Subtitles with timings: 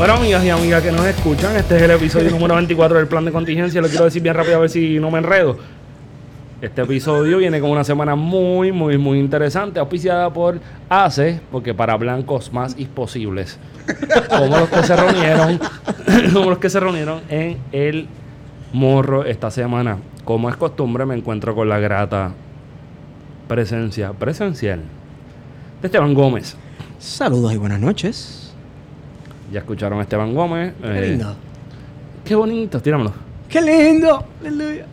[0.00, 3.22] Bueno, amigas y amigas que nos escuchan, este es el episodio número 24 del plan
[3.22, 3.82] de contingencia.
[3.82, 5.58] Lo quiero decir bien rápido a ver si no me enredo.
[6.62, 11.98] Este episodio viene con una semana muy, muy, muy interesante, auspiciada por ACE, porque para
[11.98, 13.58] blancos más imposibles,
[14.30, 15.60] como los que se reunieron,
[16.32, 18.08] como los que se reunieron en el
[18.72, 19.98] morro esta semana.
[20.24, 22.32] Como es costumbre, me encuentro con la grata
[23.48, 24.80] presencia presencial
[25.82, 26.56] de Esteban Gómez.
[26.98, 28.49] Saludos y buenas noches.
[29.52, 30.74] Ya escucharon a Esteban Gómez.
[30.80, 31.34] Qué eh, lindo.
[32.24, 33.12] Qué bonito, tíramelo.
[33.48, 34.24] Qué lindo.
[34.40, 34.86] Aleluya.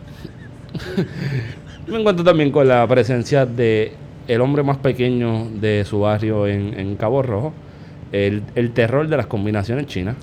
[1.86, 3.92] Me encuentro también con la presencia de
[4.26, 7.52] el hombre más pequeño de su barrio en, en Cabo Rojo.
[8.12, 10.16] El, el terror de las combinaciones chinas.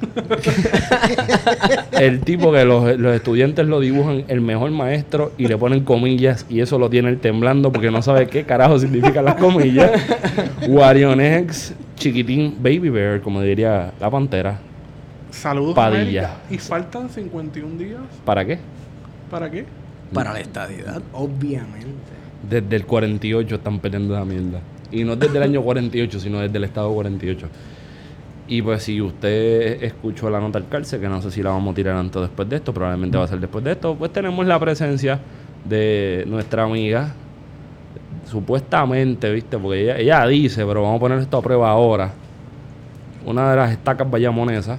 [2.00, 6.46] el tipo que los, los estudiantes lo dibujan el mejor maestro y le ponen comillas
[6.48, 9.90] y eso lo tiene él temblando porque no sabe qué carajo significan las comillas.
[10.68, 14.58] Warionex, chiquitín, baby bear, como diría la pantera.
[15.30, 16.34] Saludos, Padilla.
[16.34, 16.40] América.
[16.50, 18.00] Y faltan 51 días.
[18.24, 18.58] ¿Para qué?
[19.30, 19.66] ¿Para qué?
[20.12, 21.88] Para la estadidad, obviamente.
[22.48, 24.60] Desde el 48 están peleando esa mierda.
[24.90, 27.48] Y no desde el año 48, sino desde el estado 48.
[28.48, 31.72] Y pues si usted escuchó la nota al cárcel, que no sé si la vamos
[31.72, 34.10] a tirar antes o después de esto, probablemente va a ser después de esto, pues
[34.10, 35.20] tenemos la presencia
[35.66, 37.12] de nuestra amiga,
[38.28, 39.58] supuestamente, ¿viste?
[39.58, 42.12] Porque ella, ella dice, pero vamos a poner esto a prueba ahora,
[43.24, 44.78] una de las estacas bayamonesas.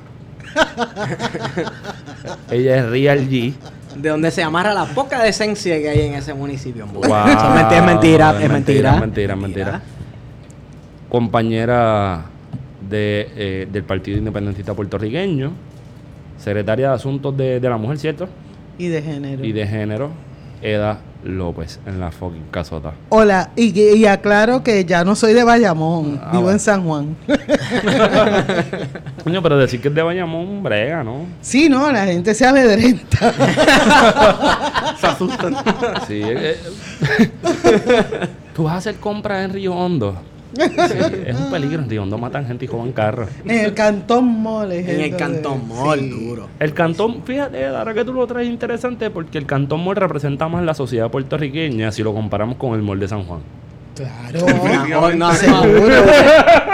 [2.52, 3.54] ella es Real G.
[3.96, 6.86] De donde se amarra la poca decencia que hay en ese municipio.
[6.88, 7.04] Wow.
[7.28, 8.94] Eso es mentira, es mentira, es mentira.
[8.94, 9.82] Es mentira, es mentira.
[11.10, 12.26] Compañera
[12.88, 15.52] de, eh, del Partido Independentista Puertorriqueño,
[16.38, 18.30] secretaria de Asuntos de, de la Mujer, ¿cierto?
[18.78, 19.44] Y de género.
[19.44, 20.12] Y de Género,
[20.62, 22.94] Eda López, en la fucking casota.
[23.10, 26.52] Hola, y, y aclaro que ya no soy de Bayamón, Ah, vivo bueno.
[26.56, 27.18] en San Juan.
[29.24, 31.26] Coño, pero decir que es de Bayamón, brega, ¿no?
[31.42, 33.34] sí, no, la gente se amedrenta.
[35.00, 35.56] Se asustan.
[36.08, 36.22] Sí.
[36.24, 37.32] eh, eh.
[38.56, 40.16] Tú vas a hacer compras en Río Hondo.
[40.56, 40.64] Sí,
[41.28, 41.84] es un peligro.
[41.88, 43.30] Río Hondo matan gente y roban carros.
[43.46, 44.80] en el Cantón Mole.
[44.80, 46.48] En el Cantón Mall, duro.
[46.60, 50.64] El cantón, fíjate, ahora que tú lo traes interesante, porque el cantón mall representa más
[50.64, 53.42] la sociedad puertorriqueña si lo comparamos con el mall de San Juan.
[53.96, 54.40] Claro.
[54.90, 55.94] No, no, Seguro.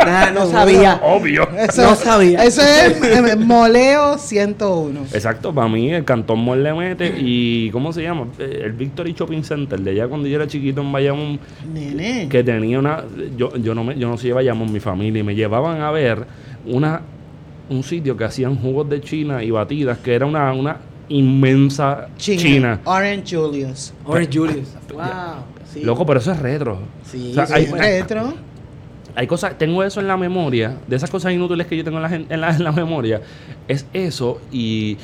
[0.06, 1.00] No, no sabía.
[1.04, 1.48] Obvio.
[1.58, 2.44] Eso, No sabía.
[2.44, 5.00] Eso es eh, Moleo 101.
[5.14, 8.28] Exacto, para mí el cantón mall le mete y, ¿cómo se llama?
[8.40, 11.40] Eh, El Victory Shopping Center, de allá cuando yo era chiquito en Bayamón,
[11.74, 12.28] Nene.
[12.30, 13.04] que tenía una,
[13.38, 16.26] yo, yo no me, yo no sé Bayamón, mi familia, y me llevaban a ver
[16.66, 17.02] una,
[17.70, 20.78] un sitio que hacían jugos de China y batidas, que era una, una
[21.10, 22.42] inmensa China.
[22.42, 22.80] China.
[22.86, 23.94] Orange Julius.
[24.06, 24.68] Orange Julius.
[24.94, 25.04] Wow.
[25.74, 25.82] Sí.
[25.84, 26.80] Loco, pero eso es retro.
[27.12, 27.84] Sí, O sea, sí, hay- bueno.
[27.86, 28.34] Retro.
[29.16, 32.04] Hay cosas, tengo eso en la memoria, de esas cosas inútiles que yo tengo en
[32.04, 33.22] la, en la, en la memoria,
[33.68, 34.98] es eso y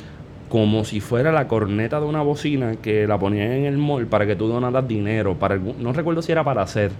[0.48, 4.26] como si fuera la corneta de una bocina que la ponían en el mall para
[4.26, 6.90] que tú donaras dinero, para algún- no recuerdo si era para hacer,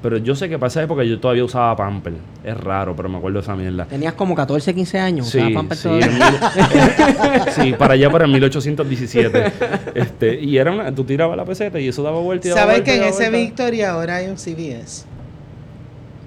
[0.00, 3.18] pero yo sé que para esa época yo todavía usaba Pamper, es raro, pero me
[3.18, 3.84] acuerdo de esa mierda.
[3.84, 5.26] Tenías como 14, 15 años.
[5.28, 6.08] Sí, Pampers sí, todavía.
[6.08, 9.52] mil- sí, para allá para el 1817.
[9.94, 12.82] Este, y era una, tú tirabas la peseta y eso daba vuelta y daba ¿Sabes
[12.82, 13.36] que en ese vuelta.
[13.38, 15.06] Victory ahora hay un CVS?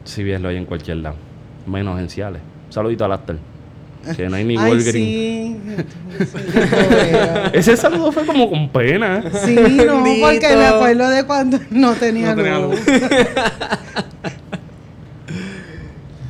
[0.07, 1.15] Si bien lo hay en cualquier lado.
[1.65, 2.42] Menos en Ciales.
[2.69, 3.38] Saludito al Astor.
[4.15, 4.92] Que no hay ni Walgreens.
[4.94, 5.57] sí.
[7.54, 9.21] Ese saludo fue como con pena.
[9.44, 10.27] Sí, no, Bendito.
[10.27, 12.80] porque me acuerdo de cuando no tenía No tenía luz.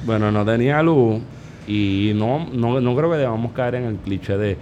[0.05, 1.21] Bueno, no tenía luz.
[1.67, 4.57] Y no, no, no creo que debamos caer en el cliché de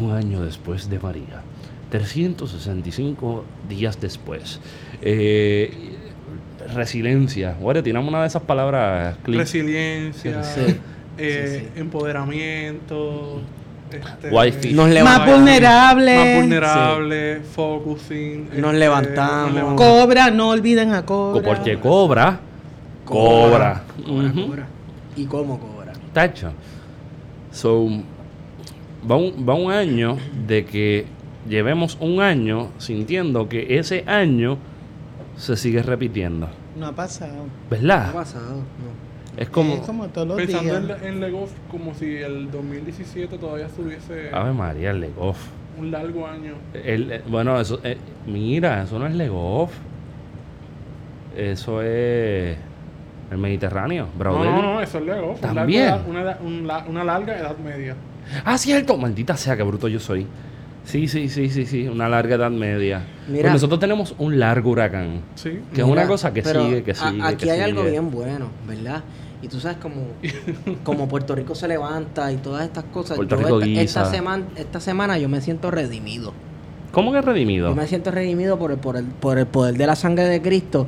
[0.00, 1.42] un año después de María.
[1.90, 4.60] 365 días después.
[5.02, 5.93] Eh,
[6.74, 7.56] resiliencia.
[7.60, 9.40] Bueno, tiramos una de esas palabras cliché.
[9.40, 10.76] Resiliencia, Sí.
[11.18, 11.80] eh, Sí, sí.
[11.80, 13.40] empoderamiento.
[13.90, 14.72] Este, Wifi.
[14.72, 16.16] Nos Más vulnerable.
[16.16, 18.48] Más vulnerable, focusing.
[18.48, 19.44] Nos este, levantamos.
[19.46, 19.80] nos levantamos.
[19.80, 21.42] Cobra, no olviden a Cobra.
[21.42, 22.40] Porque cobra.
[23.04, 23.82] Cobra.
[24.04, 24.66] Cobra, cobra.
[25.16, 25.92] ¿Y cómo cobra?
[26.12, 26.52] Tacho.
[27.52, 27.86] So,
[29.08, 31.06] va un, va un año de que
[31.48, 34.58] llevemos un año sintiendo que ese año
[35.36, 36.48] se sigue repitiendo.
[36.78, 37.32] No ha pasado.
[37.68, 38.12] ¿Qué ha ¿Verdad?
[38.12, 38.56] pasado?
[38.56, 39.04] No.
[39.36, 39.74] Es como...
[39.74, 41.02] Es como todos los Pensando días.
[41.02, 45.38] en, en Legoff como si el 2017 todavía estuviese Ave María, el Legoff.
[45.78, 46.52] un largo año.
[46.72, 47.80] El, eh, bueno, eso...
[47.82, 47.96] eh,
[48.26, 49.72] mira, eso no es Legoff.
[51.36, 52.56] Eso es...
[53.30, 54.50] El Mediterráneo, No, Braudel.
[54.52, 55.40] no, no, eso es Legoff.
[55.40, 55.88] También.
[55.88, 57.96] edad- Una, una larga edad media.
[58.44, 58.96] Ah, cierto.
[58.96, 60.26] Maldita sea, qué bruto yo soy.
[60.84, 61.88] Sí, sí, sí, sí, sí.
[61.88, 63.02] Una larga edad media.
[63.28, 63.42] Mira.
[63.42, 65.22] Pues nosotros tenemos un largo huracán.
[65.34, 65.50] Sí.
[65.72, 67.22] Que es Mira, una cosa que sigue, que a- sigue.
[67.22, 67.92] Aquí que hay algo sigue.
[67.92, 69.02] bien bueno, ¿verdad?
[69.42, 69.96] Y tú sabes como,
[70.84, 73.16] como Puerto Rico se levanta y todas estas cosas.
[73.16, 76.32] Puerto yo Rico esta, esta semana, esta semana yo me siento redimido.
[76.92, 77.70] ¿Cómo que redimido?
[77.70, 80.40] Yo me siento redimido por el, por el, por el poder de la sangre de
[80.40, 80.86] Cristo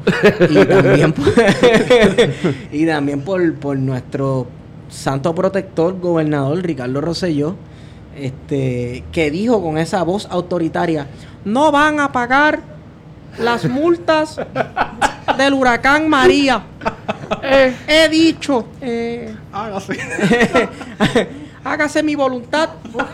[0.48, 1.26] y también por,
[2.72, 4.46] y también por, por nuestro
[4.88, 7.56] santo protector, gobernador Ricardo Rosselló,
[8.16, 11.06] este, que dijo con esa voz autoritaria,
[11.44, 12.60] no van a pagar
[13.38, 14.40] las multas
[15.36, 16.62] del huracán María.
[17.42, 19.96] Eh, he dicho, eh, Hágase.
[21.64, 22.70] hágase mi voluntad,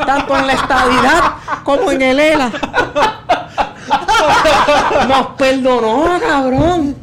[0.07, 1.21] tanto en la estadidad
[1.65, 2.51] como en el ELA.
[5.09, 6.95] Nos perdonó, cabrón.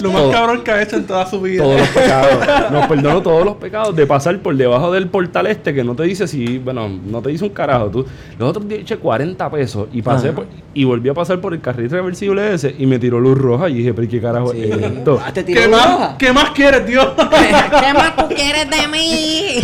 [0.00, 0.30] Lo más Todo.
[0.32, 1.62] cabrón que ha hecho en toda su vida.
[1.62, 2.70] todos los pecados.
[2.70, 6.02] Nos perdonó todos los pecados de pasar por debajo del portal este que no te
[6.04, 7.86] dice si, bueno, no te dice un carajo.
[7.86, 8.06] Tú,
[8.38, 11.60] los otros días eché 40 pesos y pasé por- y volví a pasar por el
[11.60, 14.62] carril reversible ese y me tiró luz roja y dije, pero ¿qué carajo Sí.
[14.64, 15.20] es esto?
[15.24, 16.14] Ah, te tiró ¿Qué, más.
[16.18, 17.06] ¿Qué más quieres, Dios?
[17.16, 19.62] ¿Qué más tú quieres de mí?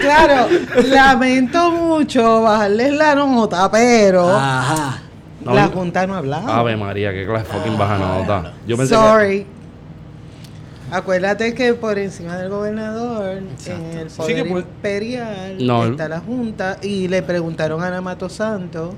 [0.00, 0.46] Claro,
[0.84, 5.00] lamento mucho bajarles la nota, pero Ajá.
[5.46, 6.48] No, la Junta no ha hablado.
[6.48, 8.52] Ave María, qué clase fucking baja nota.
[8.66, 9.46] Yo pensé que- Sorry.
[10.90, 15.84] Acuérdate que por encima del gobernador, en el Sí, poder que pues- imperial, No.
[15.84, 18.94] está la Junta y le preguntaron a Ana Mato Santo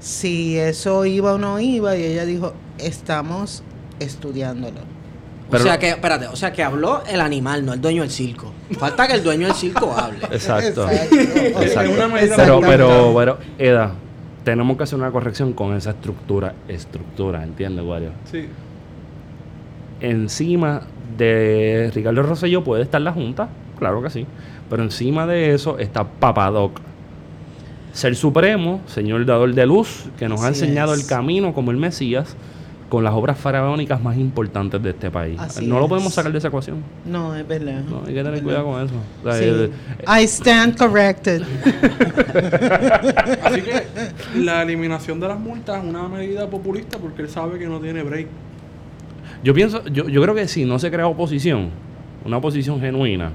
[0.00, 3.62] si eso iba o no iba y ella dijo, estamos
[4.00, 4.80] estudiándolo.
[5.50, 8.10] Pero- o sea que, espérate, o sea que habló el animal, no el dueño del
[8.10, 8.52] circo.
[8.78, 10.18] Falta que el dueño del circo hable.
[10.32, 10.90] Exacto.
[10.90, 11.14] Exacto.
[11.62, 12.08] Exacto.
[12.08, 13.92] medida Pero, pero, pero, Eda,
[14.48, 16.54] tenemos que hacer una corrección con esa estructura.
[16.68, 18.12] Estructura, ¿entiendes, Wario?
[18.24, 18.48] Sí.
[20.00, 20.84] Encima
[21.18, 24.26] de Ricardo Rosselló puede estar la Junta, claro que sí.
[24.70, 26.80] Pero encima de eso está Papadoc.
[27.92, 31.02] Ser Supremo, Señor Dador de Luz, que nos ha enseñado es.
[31.02, 32.34] el camino como el Mesías
[32.88, 35.38] con las obras faraónicas más importantes de este país.
[35.38, 36.82] Así no lo podemos sacar de esa ecuación.
[37.04, 37.82] No, es verdad.
[37.88, 38.94] No, hay que tener cuidado con eso.
[39.22, 39.44] O sea, Sí.
[39.44, 39.70] el-
[40.06, 41.42] I stand corrected.
[43.42, 43.82] Así que
[44.38, 48.02] la eliminación de las multas es una medida populista porque él sabe que no tiene
[48.02, 48.26] break.
[49.44, 51.70] Yo pienso, yo, yo creo que si no se crea oposición,
[52.24, 53.30] una oposición genuina,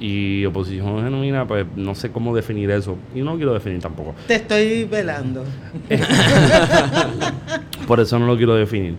[0.00, 2.96] y oposición genuina, pues no sé cómo definir eso.
[3.14, 4.14] Y no quiero definir tampoco.
[4.26, 5.44] Te estoy velando.
[7.86, 8.94] Por eso no lo quiero definir.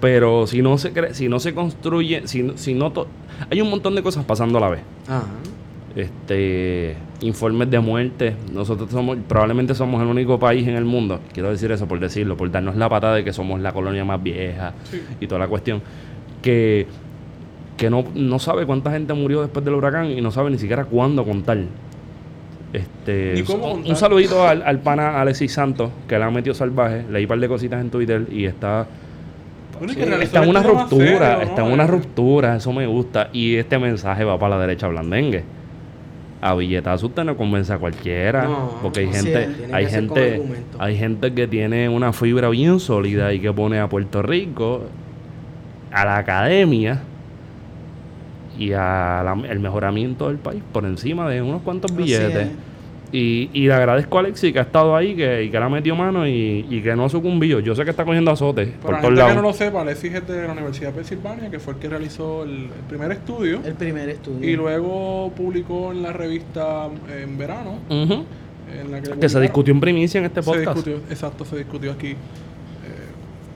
[0.00, 3.06] Pero si no se cre- si no se construye, si, no- si no to-
[3.50, 4.80] hay un montón de cosas pasando a la vez.
[5.06, 5.24] Ajá.
[5.94, 8.34] Este informes de muerte.
[8.52, 12.36] Nosotros somos, probablemente somos el único país en el mundo, quiero decir eso por decirlo,
[12.36, 15.00] por darnos la patada de que somos la colonia más vieja Sí.
[15.20, 15.82] y toda la cuestión.
[16.40, 16.86] Que,
[17.76, 20.84] que no, no sabe cuánta gente murió después del huracán y no sabe ni siquiera
[20.84, 21.58] cuándo contar.
[22.72, 23.90] Este, Ni cómo un, contar.
[23.90, 27.04] un saludito al, al pana Alexis Santos, que le ha metido salvaje.
[27.10, 28.86] Leí un par de cositas en Twitter y está
[29.78, 31.42] Bueno, y Sí, está en una ruptura, serio, ¿no?
[31.42, 33.28] está en una Eh, ruptura, eso me gusta.
[33.32, 35.44] Y este mensaje va para la derecha blandengue.
[36.40, 38.44] A billetazo usted no convence a cualquiera.
[38.44, 40.42] No, porque hay gente, hay gente,
[40.78, 44.82] hay gente que tiene una fibra bien sólida y que pone a Puerto Rico,
[45.92, 47.00] a la academia
[48.68, 52.36] y al mejoramiento del país por encima de unos cuantos billetes.
[52.46, 52.48] es.
[53.14, 55.68] Y, y le agradezco a Alexis que ha estado ahí que, y que le ha
[55.68, 57.60] metido mano y, y que no ha sucumbido.
[57.60, 59.32] Yo sé que está cogiendo azotes Para por la todos gente lados.
[59.32, 61.88] que no lo sepa, Alexis es de la Universidad de Pensilvania, que fue el que
[61.90, 63.60] realizó el, el primer estudio.
[63.66, 64.48] El primer estudio.
[64.48, 67.80] Y luego publicó en la revista eh, en verano.
[67.90, 70.76] En la que, Que se discutió en primicia en este Se podcast.
[70.78, 72.14] discutió, exacto, se discutió aquí.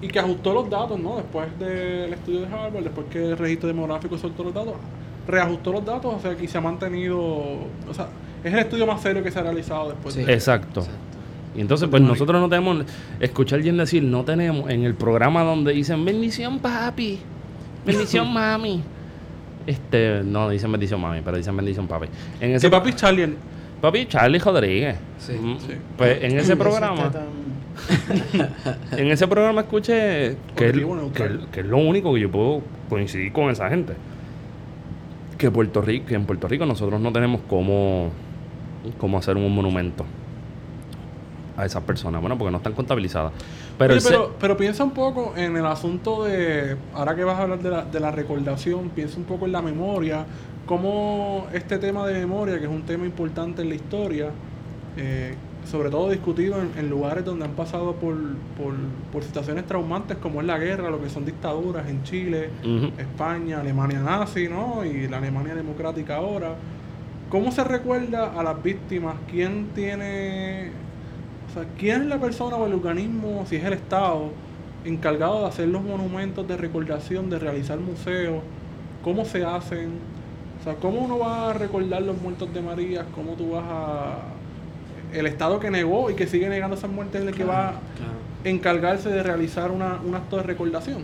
[0.03, 1.17] Y que ajustó los datos, ¿no?
[1.17, 4.75] Después del estudio de Harvard, después que el registro demográfico soltó los datos,
[5.27, 7.19] reajustó los datos, o sea, que se ha mantenido.
[7.19, 8.09] O sea,
[8.45, 10.23] es el estudio más serio que se ha realizado después Sí.
[10.23, 10.33] de.
[10.35, 10.87] Exacto.
[11.57, 12.85] Y entonces, pues nosotros no tenemos.
[13.21, 17.19] Escuchar a alguien decir, no tenemos en el programa donde dicen bendición, papi,
[17.87, 18.83] bendición, mami.
[19.67, 22.07] Este, no dicen bendición, mami, pero dicen bendición, papi.
[22.41, 23.35] En ese papi Charlie,
[23.81, 24.97] papi, Charlie Rodríguez.
[25.19, 25.73] Sí, Mm, sí.
[25.97, 27.11] Pues en ese programa.
[28.93, 31.49] En ese programa escuché que es, Objetivo que, neutral.
[31.53, 33.95] que es lo único que yo puedo coincidir con esa gente.
[35.39, 38.11] Que Puerto Rico, que en Puerto Rico nosotros no tenemos cómo,
[38.99, 40.05] cómo hacer un monumento.
[41.57, 42.21] a esas personas.
[42.21, 43.33] Bueno, porque no están contabilizadas.
[43.79, 47.59] Pero, pero, pero piensa un poco en el asunto de, ahora que vas a hablar
[47.59, 50.25] de la, de la recordación, piensa un poco en la memoria,
[50.67, 54.31] cómo este tema de memoria, que es un tema importante en la historia,
[54.97, 55.35] eh,
[55.67, 58.15] sobre todo discutido en, en lugares donde han pasado por,
[58.57, 58.75] por,
[59.13, 62.51] por situaciones traumantes como es la guerra, lo que son dictaduras en Chile.
[62.99, 64.85] España, Alemania nazi, ¿no?
[64.85, 66.55] Y la Alemania democrática ahora.
[67.29, 69.17] ¿Cómo se recuerda a las víctimas?
[69.29, 70.71] ¿Quién tiene,
[71.51, 74.31] o sea, quién es la persona o el organismo, si es el Estado,
[74.85, 78.43] encargado de hacer los monumentos de recordación, de realizar museos?
[79.03, 79.91] ¿Cómo se hacen?
[80.61, 83.05] O sea, ¿cómo uno va a recordar los muertos de María?
[83.13, 84.19] ¿Cómo tú vas a...
[85.13, 87.75] El Estado que negó y que sigue negando esas muertes es el que va a
[88.45, 91.03] encargarse de realizar una, un acto de recordación.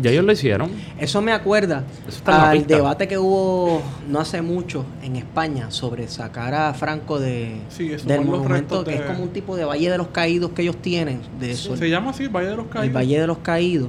[0.00, 0.70] ya ellos lo hicieron.
[0.98, 1.84] Eso me acuerda
[2.26, 7.88] al debate que hubo no hace mucho en España sobre sacar a Franco de, Sí,
[7.88, 10.76] del monumento, que de- es como un tipo de Valle de los Caídos que ellos
[10.76, 12.94] tienen, de eso, Se llama así, Valle de los el Caídos.
[12.96, 13.88] Valle de los Caídos,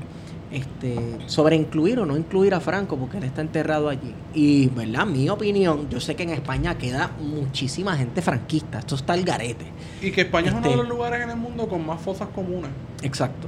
[0.52, 4.14] este, sobre incluir o no incluir a Franco, porque él está enterrado allí.
[4.34, 5.06] Y, ¿verdad?
[5.06, 9.66] Mi opinión, yo sé que en España queda muchísima gente franquista, esto está el garete.
[10.02, 12.28] Y que España es uno Este- de los lugares en el mundo con más fosas
[12.36, 12.72] comunes.
[13.02, 13.48] Exacto.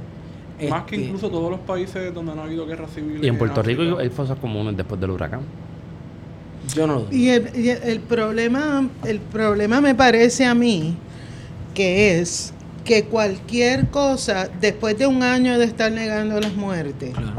[0.70, 3.22] Más que Este, incluso todos los países donde no ha habido guerra civil.
[3.22, 4.00] Y en Puerto Rico África.
[4.02, 5.40] hay fosas comunes después del huracán.
[6.74, 7.12] Yo no lo dudo.
[7.12, 10.96] Y el, y el- el problema, el problema me parece a mí
[11.74, 12.54] que es
[12.84, 17.32] que cualquier cosa, después de un año de estar negando las muertes, Claro.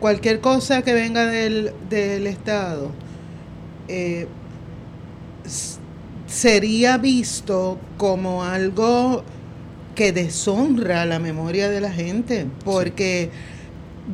[0.00, 2.90] cualquier cosa que venga del, del Estado,
[3.86, 4.26] eh,
[6.26, 9.22] sería visto como algo
[9.94, 13.30] que deshonra la memoria de la gente, porque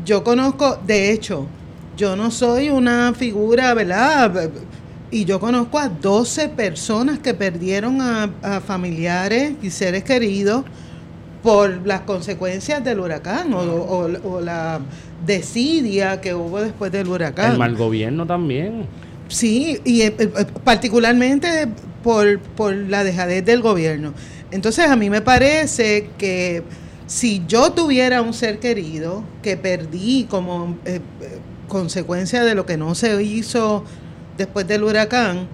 [0.05, 1.47] yo conozco, de hecho,
[1.97, 4.51] yo no soy una figura, ¿verdad?
[5.11, 10.65] Y yo conozco a 12 personas que perdieron a, a familiares y seres queridos
[11.43, 14.81] por las consecuencias del huracán o, o- o la
[15.27, 17.53] desidia que hubo después del huracán.
[17.53, 18.87] El mal gobierno también.
[19.29, 20.29] Sí, y eh, eh,
[20.65, 21.69] particularmente
[22.03, 24.13] por, por la dejadez del gobierno.
[24.51, 26.63] Entonces a mí me parece que
[27.07, 31.01] si yo tuviera un ser querido que perdí como eh,
[31.69, 33.85] consecuencia de lo que no se hizo
[34.37, 35.47] después del huracán,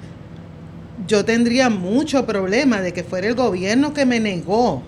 [1.06, 4.82] yo tendría mucho problema de que fuera el gobierno que me negó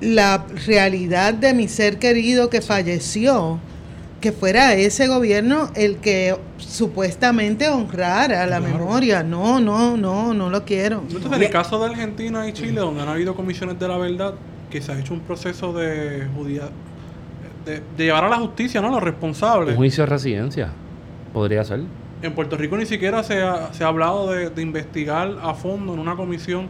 [0.00, 3.58] la realidad de mi ser querido que falleció,
[4.20, 8.78] que fuera ese gobierno el que supuestamente honrara la Claro.
[8.78, 9.22] memoria.
[9.22, 11.02] No, no, no, no lo quiero.
[11.06, 14.34] Entonces, en el caso de Argentina y Chile, donde han habido comisiones de la verdad,
[14.70, 16.68] que se ha hecho un proceso de judía,
[17.64, 18.88] de, de llevar a la justicia, ¿no?
[18.88, 19.76] A los Un responsables.
[19.76, 20.68] juicio de residencia.
[21.32, 21.80] Podría ser.
[22.24, 25.92] En Puerto Rico ni siquiera se ha, se ha hablado de, de investigar a fondo
[25.92, 26.68] en una comisión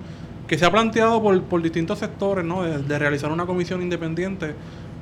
[0.49, 2.65] que se ha planteado por, por distintos sectores, ¿no?
[2.65, 4.53] De, de realizar una comisión independiente,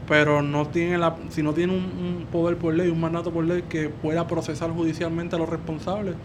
[0.06, 3.46] pero no tiene la, si no tiene un, un poder por ley, un mandato por
[3.46, 6.16] ley que pueda procesar judicialmente a los responsables,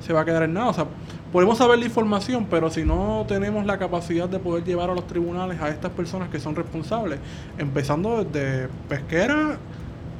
[0.00, 0.70] se va a quedar en nada.
[0.70, 0.86] O sea,
[1.30, 5.06] podemos saber la información, pero si no tenemos la capacidad de poder llevar a los
[5.06, 7.20] tribunales a estas personas que son responsables,
[7.56, 9.58] empezando desde pesquera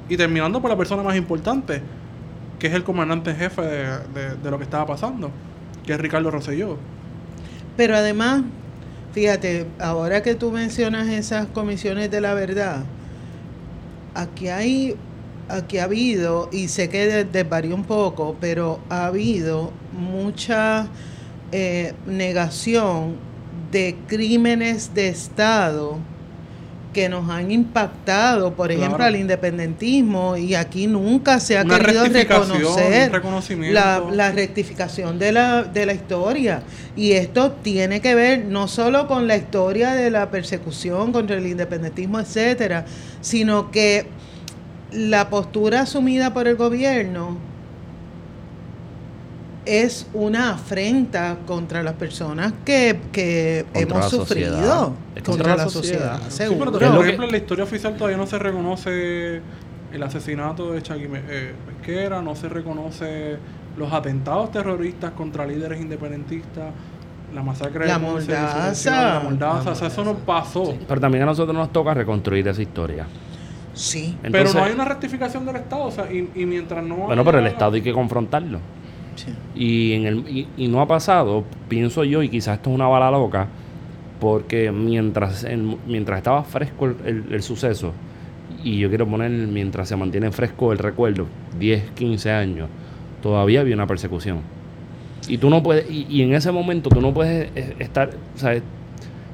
[0.09, 1.83] y terminando por la persona más importante,
[2.59, 5.31] que es el comandante en jefe de, de- lo que estaba pasando,
[5.85, 6.79] que es Ricardo Rosselló.
[7.77, 8.43] Pero además,
[9.13, 12.85] fíjate, ahora que tú mencionas esas comisiones de la verdad,
[14.15, 14.97] aquí hay,
[15.49, 20.89] aquí ha habido, y sé que de- desvarió un poco, pero ha habido mucha
[21.53, 23.17] eh, negación
[23.71, 25.99] de crímenes de Estado
[26.97, 28.81] que nos han impactado, por Claro.
[28.83, 33.11] ejemplo, al independentismo, y aquí nunca se ha Una querido reconocer
[33.75, 36.63] la, la rectificación de la, de la historia.
[36.97, 41.47] Y esto tiene que ver no solo con la historia de la persecución contra el
[41.47, 42.87] independentismo, etcétera,
[43.21, 44.07] sino que
[44.91, 47.37] la postura asumida por el gobierno
[49.67, 56.21] es una afrenta contra las personas que, que Contra hemos sufrido Es contra, la sociedad,
[56.29, 59.41] Sí, pero por que- ejemplo, en la historia oficial todavía no se reconoce
[59.93, 63.37] el asesinato de Chagui eh, Pesquera, no se reconoce
[63.77, 66.73] los atentados terroristas contra líderes independentistas,
[67.35, 67.99] la masacre La de la
[69.23, 70.75] Mordaza, La o sea, eso no pasó.
[70.87, 73.07] Pero también a nosotros nos toca reconstruir esa historia.
[73.75, 74.17] Sí.
[74.33, 76.97] pero no hay una rectificación del Estado, o sea, y, y mientras no...
[76.97, 78.59] Bueno, pero el Estado hay que confrontarlo.
[79.55, 83.11] Y, en el, y, no ha pasado, pienso yo, y quizás esto es una bala
[83.11, 83.49] loca,
[84.21, 87.93] porque mientras, en- mientras estaba fresco el, suceso,
[88.63, 91.27] y yo quiero poner mientras se mantiene fresco el recuerdo,
[91.59, 92.69] 10, 15 años,
[93.23, 94.41] todavía había una persecución.
[95.29, 98.61] Y tú no puedes, y, en ese momento tú no puedes eh, estar, sea,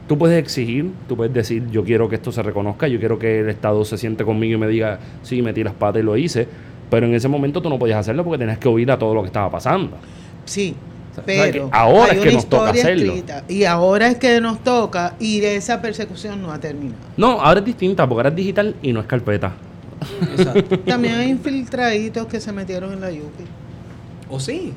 [0.08, 3.40] Tú puedes exigir, tú puedes decir, yo quiero que esto se reconozca, yo quiero que
[3.40, 6.48] el Estado se siente conmigo y me diga, sí, metí las patas y lo hice.
[6.92, 9.22] Pero en ese momento tú no podías hacerlo porque tenías que oír a todo lo
[9.22, 9.96] que estaba pasando.
[10.44, 10.76] Sí,
[11.10, 13.04] O sea, ¿sabes pero ahora hay es que una nos toca hacerlo.
[13.14, 16.98] escrita, y ahora es que nos toca y esa persecución no ha terminado.
[17.16, 19.52] No, ahora es distinta porque ahora es digital y no es carpeta.
[20.36, 20.78] Exacto.
[20.86, 23.44] También hay infiltraditos que se metieron en la Yupi.
[24.28, 24.74] ¿O sí?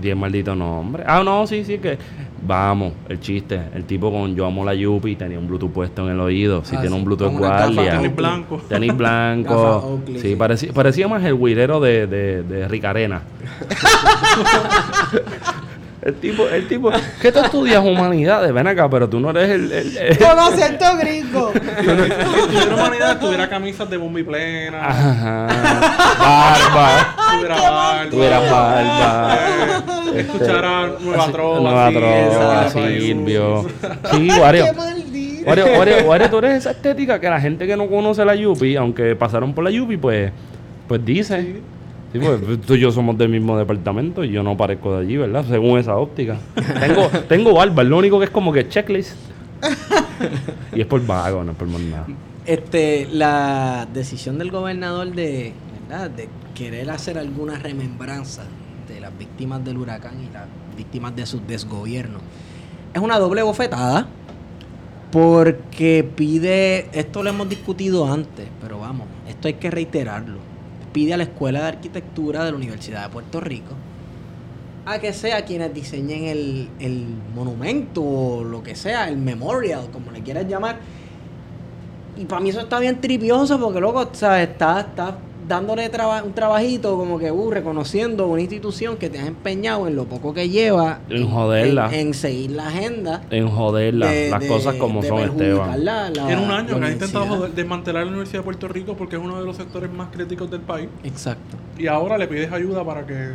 [0.00, 1.04] Diez malditos nombres.
[1.06, 1.98] Ah, no, sí, sí, que.
[2.42, 3.60] Vamos, el chiste.
[3.74, 6.64] El tipo con Yo amo la Yupi tenía un Bluetooth puesto en el oído.
[6.64, 7.96] Si Ah, tiene sí, un Bluetooth guardia.
[8.00, 8.60] Tenis blanco.
[8.68, 9.54] Tenis blanco.
[9.54, 10.36] Oakley, sí, sí.
[10.36, 13.22] Parecía, parecía más el guirero de, de, de Ricarena.
[16.06, 16.90] el tipo, el tipo.
[17.20, 18.52] ¿Qué tú estudias humanidades?
[18.52, 19.72] Ven acá, pero tú no eres el.
[19.72, 21.52] el- el- Con acento gringo.
[21.76, 25.46] Si tuviera humanidad, tuviera camisas de bombi plena, Ajá.
[26.18, 27.16] Barba.
[27.34, 28.10] tuviera barba.
[28.10, 29.38] Tuviera barba.
[30.14, 31.60] eh, escuchara Nueva Así- Trova.
[31.60, 33.66] Nueva Trova, Silvio.
[34.12, 35.46] Sí, maldito.
[35.46, 38.76] Wario, Wario, Wario, tú eres esa estética que la gente que no conoce la Yupi,
[38.76, 40.32] aunque pasaron por la Yupi, pues,
[40.88, 41.40] pues dice.
[41.42, 41.60] Sí,
[42.18, 45.44] pues tú y yo somos del mismo departamento y yo no parezco de allí, ¿verdad?
[45.48, 46.38] Según esa óptica.
[46.80, 49.16] Tengo, tengo barba, lo único que es como que checklist.
[50.74, 52.06] y es por vago, no es por más nada.
[52.44, 55.52] Este, la decisión del gobernador de,
[55.88, 56.10] ¿verdad?
[56.10, 58.44] de querer hacer alguna remembranza
[58.88, 62.18] de las víctimas del huracán y las víctimas de su desgobierno
[62.96, 64.08] es una doble bofetada
[65.12, 70.38] porque pide, esto lo hemos discutido antes, pero vamos, esto hay que reiterarlo.
[70.96, 73.74] Pide a la Escuela de Arquitectura de la Universidad de Puerto Rico
[74.86, 80.10] a que sea quienes diseñen el, el monumento o lo que sea, el memorial, como
[80.10, 80.78] le quieras llamar.
[82.16, 84.48] Y para mí eso está bien tripioso porque, loco, ¿sabes?
[84.48, 89.26] Está, está dándole traba- un trabajito como que, uh, reconociendo una institución que te has
[89.28, 90.98] empeñado en lo poco que lleva.
[91.08, 91.86] En joderla.
[91.92, 93.22] En, en seguir la agenda.
[93.30, 95.84] En joderla, de- las de- cosas como de son, Esteban.
[95.84, 98.96] la- la- En un año que ha intentado joder- desmantelar la Universidad de Puerto Rico
[98.96, 100.88] porque es uno de los sectores más críticos del país.
[101.04, 101.56] Exacto.
[101.78, 103.34] Y ahora le pides ayuda para que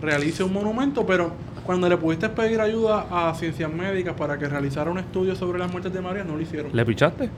[0.00, 1.32] realice un monumento, pero
[1.66, 5.70] cuando le pudiste pedir ayuda a Ciencias Médicas para que realizara un estudio sobre las
[5.70, 6.70] muertes de María, no lo hicieron.
[6.74, 7.28] ¿Le pichaste?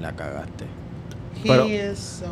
[0.00, 0.64] La cagaste.
[1.46, 2.26] He Pero- is so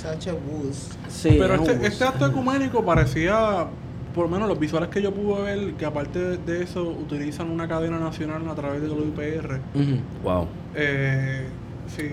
[0.00, 0.90] such a wuss.
[1.08, 3.66] Sí, Pero este, este acto ecuménico parecía,
[4.14, 7.50] por lo menos los visuales que yo pude ver, que aparte de- de eso utilizan
[7.50, 9.60] una cadena nacional a través de WIPR.
[9.74, 9.98] Ujú.
[10.22, 10.46] Wow.
[10.74, 11.46] Eh,
[11.94, 12.10] sí.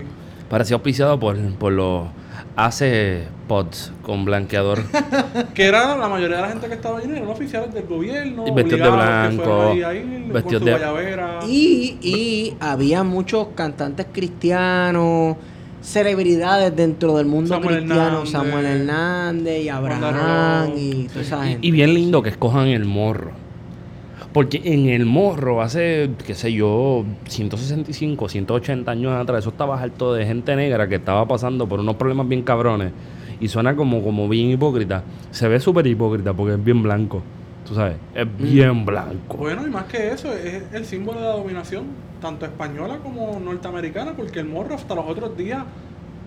[0.50, 2.08] Parecía auspiciado por, por los
[2.56, 4.80] hace pods con blanqueador.
[5.56, 8.48] Que era la mayoría de la gente que estaba allí, eran oficiales del gobierno.
[8.48, 11.40] Y vestidos de blanco, ahí vestidos su de- guayabera.
[11.48, 15.38] Y, y había muchos cantantes cristianos,
[15.84, 21.68] celebridades dentro del mundo Samuel cristiano, Hernández, Samuel Hernández y Abraham y toda esa gente.
[21.68, 23.32] y bien lindo que escojan el morro.
[24.32, 30.16] Porque en el morro, hace, qué sé yo, 165, 180 años atrás, eso estaba harto
[30.16, 32.92] de gente negra que estaba pasando por unos problemas bien cabrones.
[33.40, 35.04] Y suena como, como bien hipócrita.
[35.30, 37.22] Se ve súper hipócrita porque es bien blanco.
[37.68, 39.38] Tú sabes, es bien blanco.
[39.38, 41.86] Bueno, y más que eso, es el símbolo de la dominación,
[42.22, 45.64] tanto española como norteamericana, porque el morro hasta los otros días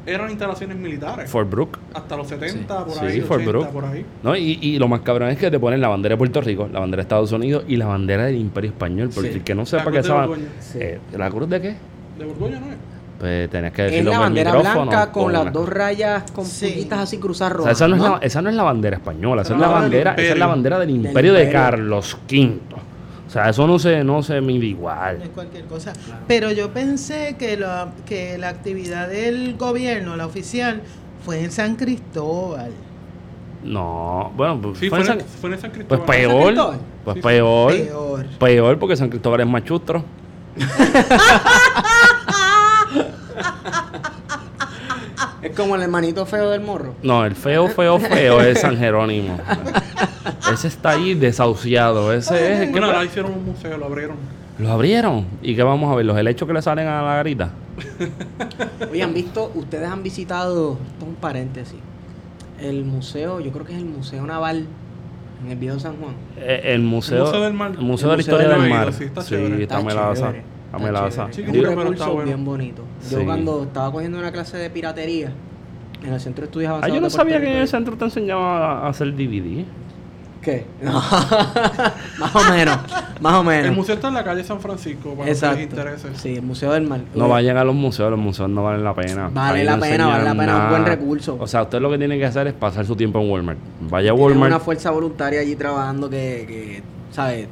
[0.07, 1.29] eran instalaciones militares.
[1.29, 1.79] Fort Brooke.
[1.92, 3.68] hasta los 70, por Sí, ahí, Fort 80, Brooke.
[3.72, 4.07] por ahí.
[4.22, 4.37] ¿no?
[4.37, 6.79] Y, y lo más cabrón es que te ponen la bandera de Puerto Rico, la
[6.81, 9.11] bandera de Estados Unidos y la bandera del Imperio Español.
[9.12, 9.38] Porque Sí.
[9.38, 10.49] el que no sepa que esa ban- Borgoña.
[10.61, 10.79] Sí.
[10.81, 11.75] eh, ¿La cruz de qué?
[12.18, 12.77] De Borgoña, ¿no es?
[13.18, 15.68] Pues tenés que Es decirlo la por el bandera micrófono blanca con las una- dos
[15.68, 16.66] rayas con Sí.
[16.66, 17.76] puntitas así cruzadas O sea, rojas.
[17.76, 20.33] esa, no es la, esa no es la bandera española, esa es la bandera, esa
[20.35, 21.50] es la bandera del Del imperio de.
[21.50, 22.59] Carlos V.
[23.26, 25.20] O sea, eso no se, no se mide igual.
[25.22, 25.92] es cualquier cosa.
[26.29, 30.83] Pero yo pensé que la, que la actividad del gobierno, la oficial,
[31.24, 32.70] fue en San Cristóbal.
[33.64, 36.07] No, bueno, pues, Sí, fue en San- fue en San pues Cristóbal.
[36.07, 36.44] peor.
[36.44, 36.79] Cristóbal?
[37.05, 37.72] Pues Sí, peor.
[37.72, 38.26] Peor.
[38.38, 40.05] Peor porque San Cristóbal es más chustro.
[45.42, 46.94] Es como el hermanito feo del morro.
[47.03, 49.38] No, el feo, feo, feo es San Jerónimo.
[50.53, 52.12] Ese está ahí desahuciado.
[52.12, 52.72] Ese es el que.
[52.72, 54.16] Bueno, ahora hicieron un museo, lo abrieron.
[54.59, 55.27] Lo abrieron.
[55.42, 56.07] ¿Y qué vamos a ver?
[56.07, 57.51] ¿Los helechos que le salen a la garita?
[58.90, 61.79] Oye, han visto, ustedes han visitado, esto es un paréntesis,
[62.59, 64.66] el museo, yo creo que es el Museo Naval
[65.44, 66.14] en el Viejo San Juan.
[66.38, 67.72] Eh, el museo, Museo del Mar.
[67.72, 70.14] El museo de la historia del del Mar, sí, está Sí, está Está melaza.
[70.29, 70.42] chévere,
[70.77, 71.25] Está melaza.
[71.25, 72.25] un recurso bueno.
[72.27, 72.83] bien bonito.
[73.11, 73.25] Yo Sí.
[73.25, 75.31] cuando estaba cogiendo una clase de piratería
[76.05, 78.05] en el Centro de Estudios Ah, Avanzados yo no sabía que en el centro te
[78.05, 79.65] enseñaban a hacer DVD.
[80.43, 80.65] ¿Qué?
[80.81, 80.93] No.
[82.21, 82.79] más o menos,
[83.21, 83.67] más o menos.
[83.67, 85.61] El museo está en la calle San Francisco, para los que les Exacto.
[85.62, 86.09] interese.
[86.15, 87.01] Sí, el Museo del Mar.
[87.17, 89.29] No vayan a los museos, los museos no valen la pena.
[89.33, 91.37] Vale Ahí la no pena, vale la pena, un buen recurso.
[91.41, 93.59] O sea, usted lo que tiene que hacer es pasar su tiempo en Walmart.
[93.91, 94.53] Vaya a Walmart.
[94.53, 97.49] una fuerza voluntaria allí trabajando que, que ¿sabes?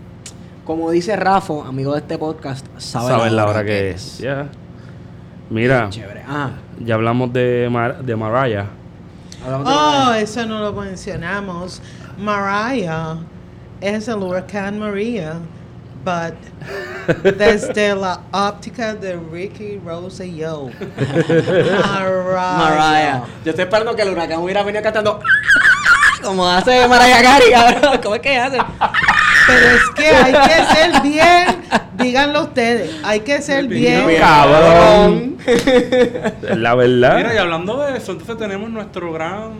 [0.64, 4.18] Como dice Rafa, amigo de este podcast, sabe Sabes la hora que es.
[4.18, 4.48] Ya.
[5.50, 6.22] Mira, Chévere.
[6.28, 6.50] Ah,
[6.80, 8.66] ya hablamos de, Mar- de Mariah.
[9.44, 11.82] hablamos de- Oh, eso no lo mencionamos.
[12.18, 13.16] Mariah
[13.80, 15.34] es el huracán María,
[16.04, 16.34] but
[17.36, 20.68] desde la óptica de Ricky Rosselló.
[20.68, 22.56] Mariah.
[22.58, 23.22] Mariah.
[23.44, 25.20] Yo estoy esperando que el huracán hubiera venido cantando
[26.24, 28.00] como hace Mariah Carey, cabrón.
[28.02, 28.58] ¿Cómo es que hace?
[29.46, 31.46] Pero es que hay que ser bien,
[31.98, 34.06] díganlo ustedes, hay que ser bien.
[34.06, 35.36] Bien, cabrón.
[36.56, 37.16] La verdad.
[37.16, 39.52] Mira, y hablando de eso, entonces tenemos nuestro gran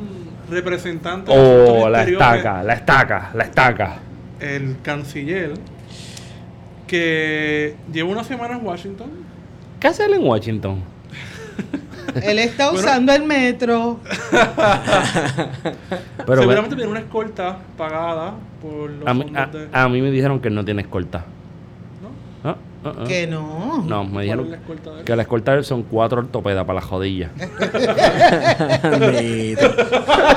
[0.51, 1.31] representante.
[1.35, 3.97] Oh, la estaca, la estaca, la estaca.
[4.41, 5.55] El canciller,
[6.87, 9.11] que lleva una semana en Washington.
[9.81, 10.83] ¿Qué hace él en Washington?
[12.23, 12.81] Él está Bueno.
[12.87, 14.01] usando el metro.
[16.27, 19.69] Pero Seguramente tiene una escolta pagada por los a, mí, a- de...
[19.73, 21.25] a mí me dijeron que él no tiene escolta.
[22.03, 22.49] ¿no?
[22.51, 23.05] Ah, ah, ah.
[23.07, 23.83] Que no.
[23.87, 26.75] No, me ¿Cuál es dijeron la que la escolta de él son cuatro ortopedas para
[26.77, 27.31] las jodillas.
[28.83, 29.67] Bendito.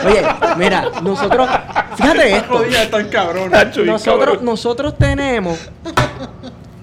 [0.06, 0.22] Oye,
[0.58, 1.50] mira, nosotros,
[1.96, 2.58] fíjate Las esto.
[2.58, 3.78] rodillas están cabronas.
[3.78, 5.70] Nosotros, nosotros tenemos,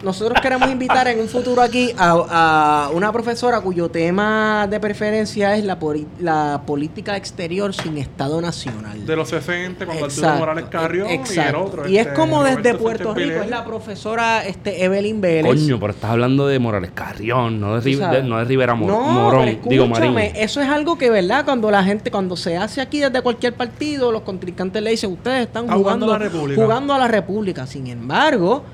[0.05, 5.57] nosotros queremos invitar en un futuro aquí a, a una profesora cuyo tema de preferencia
[5.57, 5.79] es la,
[6.21, 9.05] la política exterior sin Estado nacional.
[9.07, 11.65] De los 60, cuando Arturo Exacto, Morales Carrión y el exacto.
[11.65, 11.89] otro.
[11.89, 15.47] Y es este, como desde Roberto Puerto Sánchez Rico, es la profesora este, Evelyn Vélez.
[15.47, 19.45] Coño, pero estás hablando de Morales Carrión, no de, no de Rivera Mor- no, Morón,
[19.47, 20.05] pero digo Marín.
[20.17, 21.45] escúchame, eso es algo que, ¿verdad?
[21.45, 25.47] Cuando la gente, cuando se hace aquí desde cualquier partido, los contrincantes le dicen, ustedes
[25.47, 26.63] están Está jugando jugando, a la República".
[26.63, 27.67] jugando a la República.
[27.67, 28.65] Sin embargo,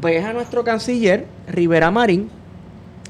[0.00, 2.28] ves a nuestro canciller, Rivera Marín,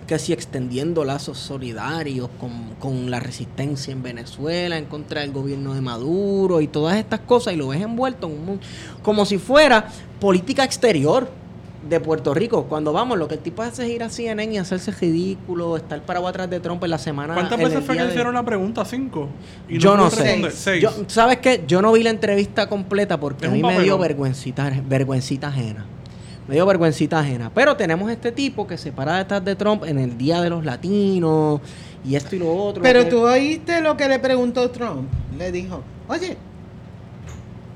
[0.07, 5.73] que sí extendiendo lazos solidarios con, con la resistencia en Venezuela, en contra del gobierno
[5.75, 8.61] de Maduro y todas estas cosas, y lo ves envuelto en un-
[9.03, 9.89] como si fuera
[10.21, 11.29] política exterior
[11.89, 12.65] de Puerto Rico.
[12.65, 16.01] Cuando vamos, lo que el tipo hace es ir a CNN y hacerse ridículo, estar
[16.03, 17.35] parado atrás de Trump en la semana.
[17.35, 18.85] ¿Cuántas veces fue que de- hicieron la pregunta?
[18.87, 19.29] ¿Cinco?
[19.69, 20.23] Y Yo no sé.
[20.23, 20.53] responder.
[20.53, 20.83] Seis.
[20.83, 21.63] Yo- ¿Sabes qué?
[21.67, 25.85] Yo no vi la entrevista completa porque Es a mí me dio vergüencita, vergüencita ajena.
[26.49, 27.51] Me dio vergüencita ajena.
[27.55, 30.65] Pero tenemos este tipo que se para detrás de Trump en el Día de los
[30.65, 31.61] Latinos
[32.05, 32.83] y esto y lo otro.
[32.83, 35.09] Pero que- tú oíste lo que le preguntó Trump.
[35.39, 36.37] Le dijo, oye,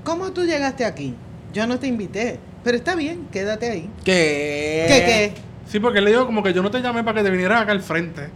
[0.04, 1.14] ¿cómo tú llegaste aquí?
[1.52, 3.90] Yo no te invité, pero está bien, quédate ahí.
[4.04, 4.84] ¿Qué?
[4.88, 5.32] ¿Qué qué?
[5.66, 7.62] Sí, porque él le dijo como que yo no te llamé para que te vinieras
[7.62, 8.28] acá al frente.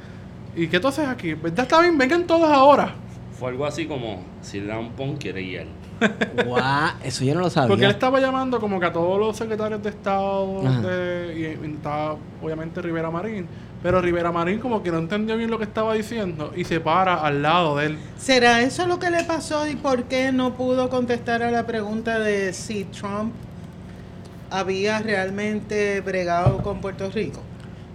[0.56, 1.34] ¿Y qué tú haces aquí?
[1.34, 2.94] Pues ya está bien, vengan todos ahora.
[3.38, 4.62] Fue algo así como, si
[4.96, 5.66] pon, quiere ir.
[6.44, 7.68] Guau, eso yo no lo sabía.
[7.68, 11.72] Porque él estaba llamando como que a todos los secretarios de Estado de- y, y
[11.74, 13.46] estaba obviamente Rivera Marín.
[13.82, 17.14] Pero Rivera Marín como que no entendió bien lo que estaba diciendo y se para
[17.16, 17.98] al lado de él.
[18.16, 22.18] ¿Será eso lo que le pasó y por qué no pudo contestar a la pregunta
[22.20, 23.32] de si Trump
[24.50, 27.40] había realmente bregado con Puerto Rico?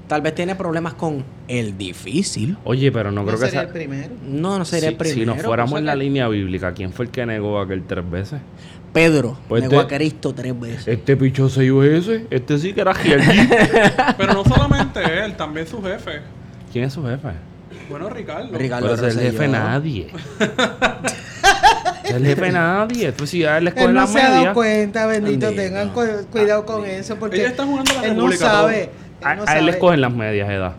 [0.08, 2.58] Tal vez tiene problemas con el difícil.
[2.64, 3.68] Oye, pero no, No, creo que sería sea...
[3.68, 4.14] el primero.
[4.26, 5.20] No, no sería si, el primero.
[5.20, 8.10] si nos fuéramos en la que- línea bíblica, ¿quién fue el que negó aquel tres
[8.10, 8.40] veces?
[8.94, 10.88] Pedro Pues negó te- a Cristo tres veces.
[10.88, 11.68] Este picho se
[11.98, 12.94] ese, este sí que era.
[14.18, 16.22] Pero no solamente él, también su jefe.
[16.72, 17.28] ¿Quién es su jefe?
[17.90, 18.58] Bueno, Ricardo.
[18.58, 20.08] Ricardo Pero es el jefe nadie.
[22.04, 23.12] Es el jefe nadie.
[23.12, 25.62] Pues si a él le Él escogen no se ha dado cuenta, bendito, Bendito.
[25.62, 28.84] tengan cu- cuidado con eso, porque Ella está jugando a la él no sabe.
[28.84, 28.90] él
[29.24, 30.74] A, no a él le escogen las medias, edad.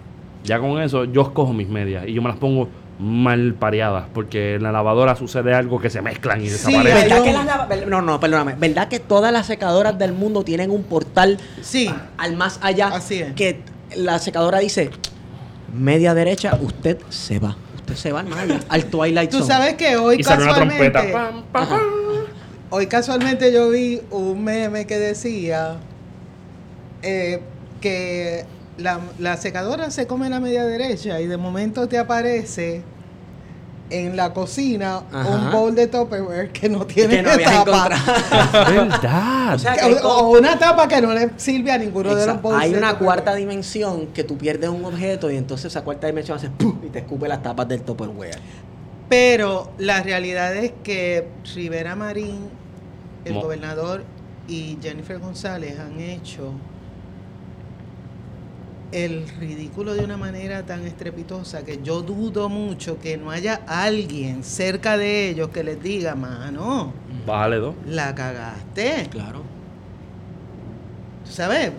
[0.44, 2.68] Ya con eso, yo escojo mis medias y yo me las pongo
[3.00, 6.96] mal pareadas porque en la lavadora sucede algo que se mezclan y Sí, desaparecen.
[6.96, 8.54] hay ¿Verdad un- que las lava- ver- No, no, perdóname.
[8.58, 12.88] ¿Verdad que todas las secadoras del mundo tienen un portal Sí, al más allá?
[12.88, 13.32] Así es.
[13.34, 13.60] Que
[13.96, 14.90] la secadora dice,
[15.72, 17.56] media derecha, usted se va.
[17.76, 19.48] Usted se va al más allá, al Twilight tú Zone.
[19.52, 21.12] sabes que hoy Y sale una casualmente, trompeta.
[21.18, 21.80] Pam, pam, pam.
[22.70, 25.76] hoy casualmente yo vi un meme que decía
[27.02, 27.40] eh,
[27.80, 28.44] que
[28.76, 32.82] la, la secadora se come la media derecha y de momento te aparece
[33.90, 35.28] en la cocina Ajá.
[35.30, 37.30] un bowl de Tupperware que no tiene que no
[37.64, 37.88] tapa.
[37.88, 38.94] verdad.
[39.54, 41.78] O sea, que Que- hay o, co- o una tapa que no le sirve a
[41.78, 43.04] ninguno de los bowls Hay de una Tupperware.
[43.22, 46.78] cuarta dimensión que tú pierdes un objeto y entonces esa cuarta dimensión hace ¡pum!
[46.84, 48.38] y te escupe las tapas del Tupperware.
[49.08, 52.50] Pero la realidad es que Rivera Marín,
[53.24, 54.04] el Mo- gobernador
[54.46, 56.52] y Jennifer González han hecho
[58.92, 64.42] el ridículo de una manera tan estrepitosa que yo dudo mucho que no haya alguien
[64.44, 66.92] cerca de ellos que les diga, mano,
[67.26, 67.74] Bájale dos.
[67.86, 69.06] la cagaste.
[69.10, 69.42] Claro.
[71.26, 71.70] ¿Tú ¿Sabes?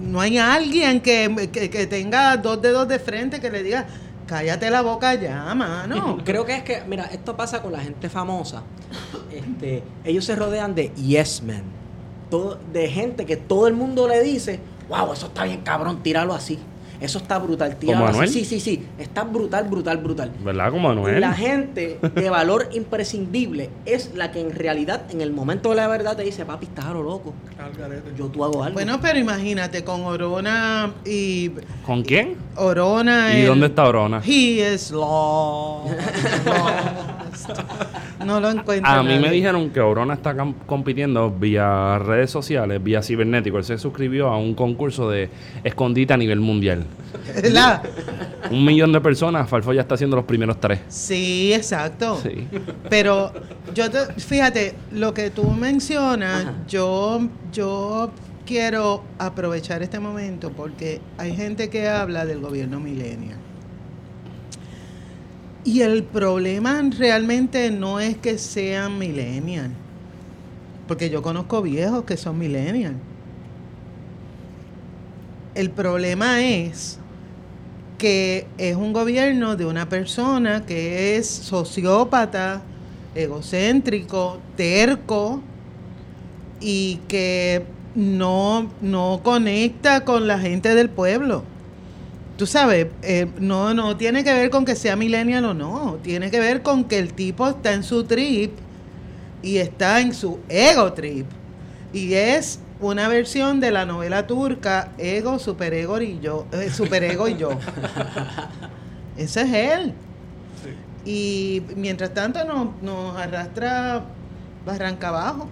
[0.00, 3.86] No hay alguien que, que- que tenga dos dedos de frente que le diga,
[4.26, 6.18] cállate la boca ya, mano.
[6.24, 8.62] Creo que es que, mira, esto pasa con la gente famosa.
[9.30, 11.62] Este, ellos se rodean de yes men.
[12.30, 16.34] todo, de gente que todo el mundo le dice, wow, eso está bien cabrón, tíralo
[16.34, 16.58] así.
[17.00, 18.14] Eso está brutal, tíralo así.
[18.16, 18.28] Anuel?
[18.28, 20.32] Sí, sí, sí, está brutal, brutal, brutal.
[20.44, 20.72] ¿Verdad?
[20.72, 21.20] Como Manuel.
[21.20, 25.86] La gente de valor imprescindible es la que en realidad en el momento de la
[25.86, 27.32] verdad te dice, papi, estás a lo loco.
[28.16, 28.74] Yo tú hago algo.
[28.74, 31.50] Bueno, pero imagínate con Orona y
[31.86, 32.36] ¿Con quién?
[32.56, 33.32] Orona.
[33.32, 34.20] ¿Y el- dónde está Orona?
[34.26, 35.92] He is lost.
[38.24, 38.90] No lo encuentro.
[38.90, 40.34] A mí me dijeron que Orona está
[40.66, 43.58] compitiendo vía redes sociales, vía cibernético.
[43.58, 45.30] Él se suscribió a un concurso de
[45.62, 46.84] escondite a nivel mundial.
[48.50, 50.80] Un millón de personas, Falfo ya está haciendo los primeros tres.
[50.88, 52.18] Sí, exacto.
[52.22, 52.46] Sí.
[52.88, 53.32] Pero
[53.74, 56.54] yo te, fíjate, lo que tú mencionas, Ajá.
[56.66, 58.10] yo, yo
[58.46, 63.38] quiero aprovechar este momento porque hay gente que habla del gobierno millennial.
[65.68, 69.70] Y el problema realmente no es que sean millennial,
[70.86, 72.94] porque yo conozco viejos que son millennial.
[75.54, 76.98] El problema es
[77.98, 82.62] que es un gobierno de una persona que es sociópata,
[83.14, 85.42] egocéntrico, terco
[86.62, 91.42] y que no, no conecta con la gente del pueblo.
[92.38, 96.30] Tú sabes, eh, no, no tiene que ver con que sea millennial o no, tiene
[96.30, 98.52] que ver con que el tipo está en su trip
[99.42, 101.26] y está en su ego trip.
[101.92, 107.36] Y es una versión de la novela turca Ego, Superego y yo, eh, Superego y
[107.36, 107.50] yo.
[109.16, 109.94] Ese es él.
[110.62, 111.10] Sí.
[111.10, 114.04] Y mientras tanto nos, nos arrastra
[114.64, 115.48] barranca abajo.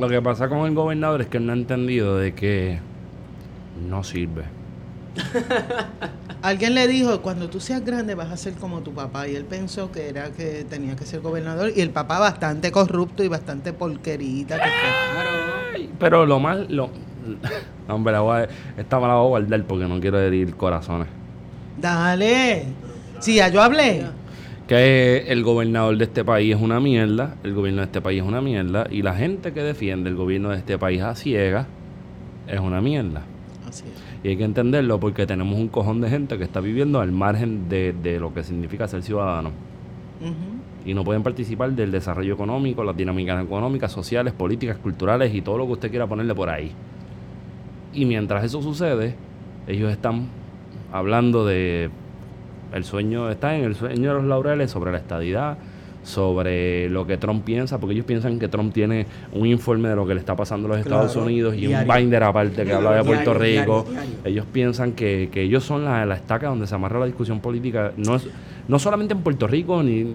[0.00, 2.80] Lo que pasa con el gobernador es que él no ha entendido de que
[3.88, 4.57] no sirve.
[6.42, 9.26] Alguien le dijo, cuando tú seas grande vas a ser como tu papá.
[9.28, 11.72] Y él pensó que era que tenía que ser gobernador.
[11.74, 14.56] Y el papá bastante corrupto y bastante porquerita.
[14.56, 15.74] que fue.
[15.74, 16.58] Ay, Pero lo más...
[16.70, 16.90] Lo,
[17.88, 20.54] no, hombre, la voy a- esta me la voy a guardar porque no quiero herir
[20.54, 21.08] corazones.
[21.80, 22.64] Dale.
[23.20, 24.06] Sí, ya yo hablé.
[24.68, 28.28] Que el gobernador de este país es una mierda, el gobierno de este país es
[28.28, 31.66] una mierda, y la gente que defiende el gobierno de este país a ciega
[32.46, 33.22] es una mierda.
[33.66, 34.02] Así es.
[34.22, 37.68] Y hay que entenderlo porque tenemos un cojón de gente que está viviendo al margen
[37.68, 39.50] de, de lo que significa ser ciudadano.
[40.84, 45.58] Y no pueden participar del desarrollo económico, las dinámicas económicas, sociales, políticas, culturales y todo
[45.58, 46.72] lo que usted quiera ponerle por ahí.
[47.92, 49.14] Y mientras eso sucede,
[49.66, 50.26] ellos están
[50.92, 51.90] hablando de
[52.72, 55.58] el sueño, están en el sueño de los laureles sobre la estadidad,
[56.08, 60.06] sobre lo que Trump piensa, porque ellos piensan que Trump tiene un informe de lo
[60.06, 61.92] que le está pasando a los Estados Unidos y diario.
[61.92, 63.86] un binder aparte que habla de Puerto Diario, Rico.
[64.24, 67.92] Ellos piensan que, que ellos son la, la estaca donde se amarra la discusión política,
[67.96, 68.26] no, es,
[68.66, 70.14] no solamente en Puerto Rico, ni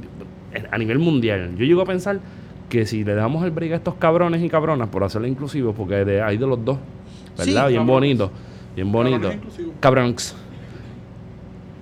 [0.70, 1.56] a nivel mundial.
[1.58, 2.20] Yo llego a pensar
[2.70, 6.06] que si le damos el break a estos cabrones y cabronas, por hacerlo inclusivo, porque
[6.06, 6.78] de, hay de los dos,
[7.38, 7.68] ¿verdad?
[7.68, 7.74] Sí.
[7.74, 8.32] bien bonito,
[8.76, 9.32] bien bonito.
[9.32, 9.74] Inclusivos.
[9.80, 10.36] Cabrones.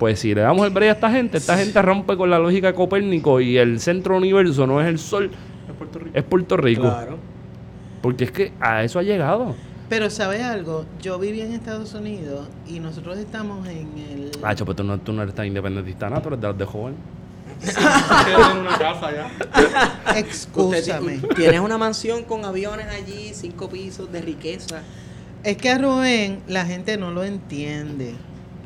[0.02, 2.66] Pues si le damos el break a esta gente, esta gente rompe con la lógica
[2.66, 5.30] de Copérnico y el centro universo no es el sol,
[5.70, 6.12] Es Puerto Rico.
[6.18, 6.82] es Puerto Rico.
[6.82, 7.18] Claro.
[8.02, 9.54] Porque es que a eso ha llegado.
[9.90, 10.86] Pero ¿sabes algo?
[11.04, 14.32] Yo viví en Estados Unidos y nosotros estamos en el...
[14.42, 16.20] Ah, pues tú no, tú no eres tan independentista, ¿no?
[16.20, 16.96] Tú eres de los de joven.
[17.62, 19.28] Tienen una casa ya.
[20.08, 21.18] Usted Excúsame.
[21.20, 24.82] ti- tienes una mansión con aviones allí, cinco pisos de riqueza.
[25.44, 28.16] Es que a Rubén la gente no lo entiende.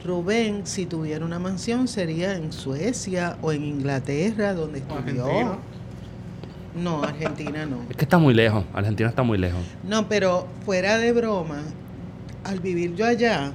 [0.05, 5.25] Rubén, si tuviera una mansión, sería en Suecia o en Inglaterra, donde estudió.
[5.25, 5.57] Argentina.
[6.75, 7.77] No, Argentina no.
[7.89, 8.65] Es que está muy lejos.
[8.73, 9.61] Argentina está muy lejos.
[9.83, 11.63] No, pero fuera de broma,
[12.43, 13.51] al vivir yo allá,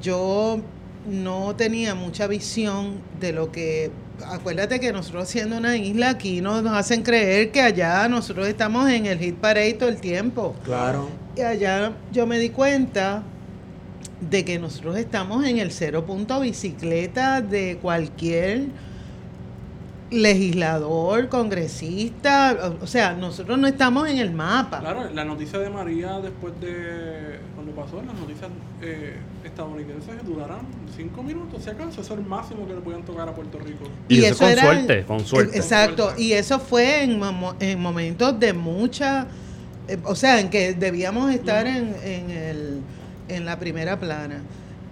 [0.00, 0.60] yo
[1.06, 3.90] no tenía mucha visión de lo que...
[4.26, 8.88] Acuérdate que nosotros siendo una isla aquí nos, nos hacen creer que allá nosotros estamos
[8.88, 10.54] en el hit parade todo el tiempo.
[10.64, 11.08] Claro.
[11.36, 13.24] Y allá yo me di cuenta
[14.20, 18.66] de que nosotros estamos en el cero punto bicicleta de cualquier
[20.12, 24.80] legislador, congresista, o sea, nosotros no estamos en el mapa.
[24.80, 28.50] Claro, la noticia de María después de cuando pasó, las noticias
[28.82, 30.60] eh, estadounidenses durarán
[30.94, 33.84] cinco minutos, si acaso, eso es el máximo que le podían tocar a Puerto Rico.
[34.08, 35.56] Y eso con suerte, con suerte.
[35.56, 36.22] Exacto, Con suerte.
[36.22, 37.20] y eso fue en,
[37.60, 39.26] en momentos de mucha,
[39.88, 42.80] eh, o sea, en que debíamos estar en, en, el,
[43.32, 44.40] en la primera plana.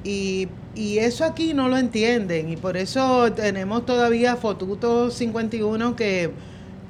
[0.04, 6.30] Y, y eso aquí no lo entienden, y por eso tenemos todavía Fotuto 51 que,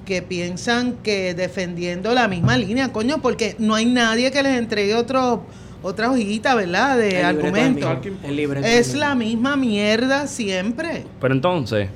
[0.06, 4.94] que piensan que defendiendo la misma línea, coño, porque no hay nadie que les entregue
[4.94, 5.42] otro,
[5.82, 6.98] otra hojita, ¿verdad?
[6.98, 8.66] De El libreto argumento.
[8.66, 11.04] es la misma mierda siempre.
[11.20, 11.88] Pero entonces,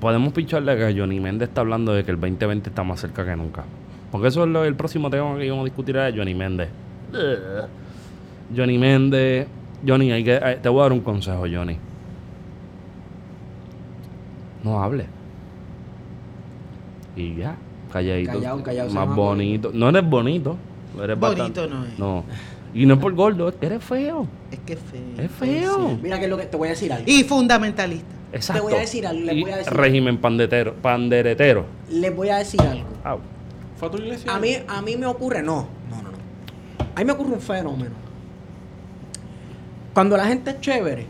[0.00, 3.34] podemos picharle que Johnny Méndez está hablando de que el 2020 está más cerca que
[3.36, 3.64] nunca.
[4.10, 6.68] Porque eso es lo- el próximo tema que íbamos a discutir es Johnny Méndez.
[7.12, 7.66] Ugh.
[8.56, 9.46] Johnny Méndez.
[9.86, 11.76] Johnny, hay que, eh, te voy a dar un consejo, Johnny.
[14.62, 15.06] No hable.
[17.16, 17.56] Y ya,
[17.92, 18.32] calladito.
[18.32, 19.70] Callado, se Más llama bonito.
[19.74, 20.56] No eres bonito.
[21.02, 21.98] Eres Bonito bastante- no es.
[21.98, 22.24] No.
[22.72, 24.26] Y no es por gordo, es que eres feo.
[24.50, 25.24] Es que es feo.
[25.24, 25.88] Es feo.
[25.90, 25.98] sí.
[26.02, 27.04] Mira que es lo que te voy a decir algo.
[27.08, 28.06] Y fundamentalista.
[28.32, 28.64] Exacto.
[28.64, 31.66] voy a decir algo, le Y voy a decir- Régimen pandetero, panderetero.
[31.90, 32.86] Les voy a decir algo.
[33.04, 33.18] Au.
[33.76, 34.34] ¿Fue a tu iglesia?
[34.34, 36.18] A mí, a mí me ocurre, no, no, no, no.
[36.94, 37.94] A mí me ocurre un fenómeno.
[39.94, 41.06] Cuando la gente es chévere,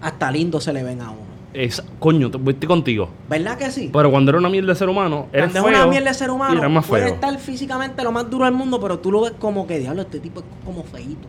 [0.00, 1.30] hasta lindo se le ven a uno.
[1.52, 3.10] Es, coño, te- estoy contigo.
[3.28, 3.90] ¿Verdad que sí?
[3.92, 5.82] Pero cuando era una mierda de ser humano, eres Cuando es feo.
[5.82, 7.14] una mierda de ser y humano, más puede feo.
[7.14, 10.20] estar físicamente lo más duro del mundo, pero tú lo ves como que, diablo, este
[10.20, 11.26] tipo es como feíto.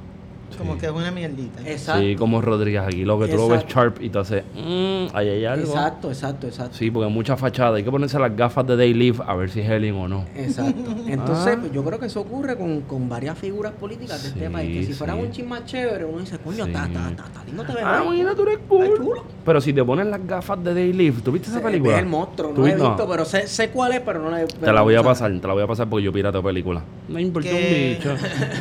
[0.58, 1.62] Como que es una mierdita.
[1.66, 2.02] Exacto.
[2.02, 5.30] Sí, como Rodríguez aquí, lo que tú lo ves sharp y te hace, mmm, ahí
[5.30, 5.66] hay algo.
[5.68, 6.76] Exacto, exacto, exacto.
[6.78, 7.78] Sí, porque mucha fachada.
[7.78, 10.26] Hay que ponerse las gafas de Day Live a ver si es alien o no.
[10.36, 10.92] Exacto.
[11.08, 11.60] Entonces, Ah.
[11.62, 14.80] pues, yo creo que eso ocurre con, con varias figuras políticas de Sí, este país.
[14.80, 15.24] Que si fueran sí.
[15.24, 17.84] un chin más chévere, uno dice, coño, está, está, está, está lindo te ves.
[17.86, 18.20] Ah, hoy".
[18.20, 18.98] imagina, tú eres Ay, cool.
[18.98, 19.24] chulo.
[19.44, 21.94] Pero si te pones las gafas de Day Live, ¿tú viste esa Se- película?
[21.96, 24.30] Es el monstruo, ¿Tú no la he visto, pero sé, sé cuál es, pero no
[24.30, 26.44] la he Te la voy a pasar, te la voy a pasar porque yo pirateo
[26.44, 26.84] película.
[27.08, 27.98] No me importa ¿Qué?
[27.98, 28.14] un bicho.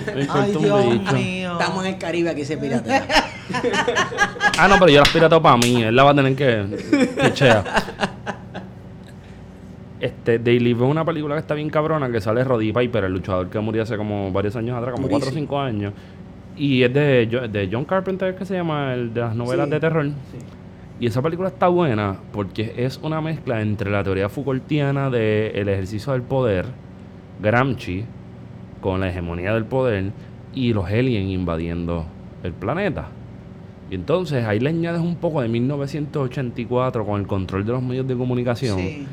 [0.06, 1.12] No me importa Ay, un Dios bicho.
[1.14, 1.58] mío.
[1.80, 3.06] Estamos en el Caribe, aquí se piratea.
[4.58, 5.82] Ah, no, pero yo las pirateo para mí.
[5.82, 6.66] Él la va a tener que.
[7.20, 7.64] que chea.
[9.98, 13.48] Este, Daily es una película que está bien cabrona que sale Roddy Piper, el luchador
[13.50, 15.46] que murió hace como varios años atrás, como 4 o Durísimo.
[15.46, 15.92] 5 años.
[16.56, 19.80] Y es de, de John Carpenter, que se llama, el de las novelas Sí, de
[19.80, 20.06] terror.
[20.06, 20.38] sí.
[21.00, 26.12] Y esa película está buena porque es una mezcla entre la teoría Foucaultiana del ejercicio
[26.12, 26.66] del poder,
[27.42, 28.04] Gramsci,
[28.82, 30.12] con la hegemonía del poder,
[30.54, 32.04] y los aliens invadiendo
[32.42, 33.08] el planeta.
[33.90, 38.06] Y entonces ahí le añades un poco de 1984 con el control de los medios
[38.06, 38.78] de comunicación.
[38.78, 39.06] Sí.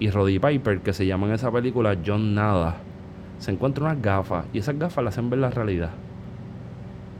[0.00, 2.76] Y Roddy Piper, que se llama en esa película John Nada,
[3.38, 5.90] se encuentra unas gafas y esas gafas le hacen ver la realidad.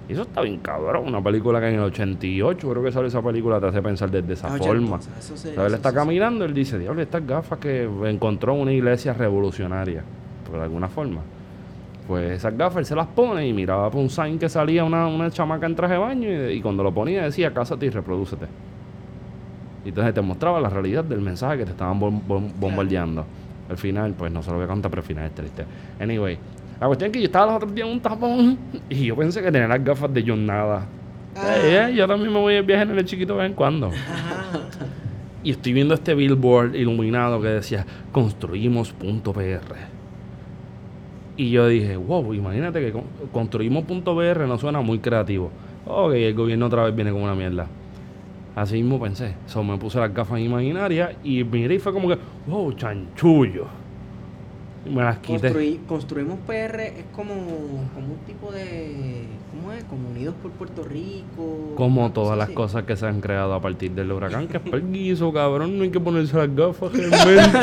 [0.08, 1.06] Y eso está bien cabrón.
[1.08, 4.34] Una película que en el 88 creo que sale esa película, te hace pensar desde
[4.34, 4.98] esa Ah, forma.
[5.18, 8.72] eso sea, él está se- caminando, él dice, diablo, estas gafas que encontró en una
[8.72, 10.02] iglesia revolucionaria,
[10.48, 11.22] por alguna forma.
[12.06, 15.06] Pues esas gafas él se las pone y miraba por un sign que salía una,
[15.06, 18.46] una chamaca en traje de baño y, y cuando lo ponía decía, cásate y reprodúcete.
[19.84, 23.24] Y entonces te mostraba la realidad del mensaje que te estaban bom- bom- bombardeando.
[23.70, 25.64] Al final, pues no se lo voy a contar, pero al final es triste.
[25.98, 26.36] Anyway,
[26.80, 28.58] la cuestión es que yo estaba los otros días en un tapón
[28.90, 30.84] y yo pensé que tenía las gafas de John Nada.
[31.36, 31.54] Ah.
[31.56, 33.90] Eh, eh, yo también me voy de viaje en el chiquito de vez en cuando.
[35.42, 39.93] Y estoy viendo este billboard iluminado que decía construimos punto PR.
[41.36, 45.50] Y yo dije, wow, imagínate que con- construimos PR no suena muy creativo.
[45.86, 47.66] Ok, el gobierno otra vez viene con una mierda.
[48.54, 49.34] Así mismo pensé.
[49.46, 53.66] So, me puse las gafas imaginarias y miré y fue como que, wow, chanchullo.
[54.86, 55.50] Me las quité.
[55.52, 57.34] Construí- construimos PR es como,
[57.94, 59.24] como un tipo de.
[59.50, 59.84] ¿Cómo es?
[59.84, 61.72] Como Unidos por Puerto Rico.
[61.76, 62.54] Como todas las así.
[62.54, 65.78] cosas que se han creado a partir del huracán, que es perguiso, cabrón.
[65.78, 67.58] No hay que ponerse las gafas realmente.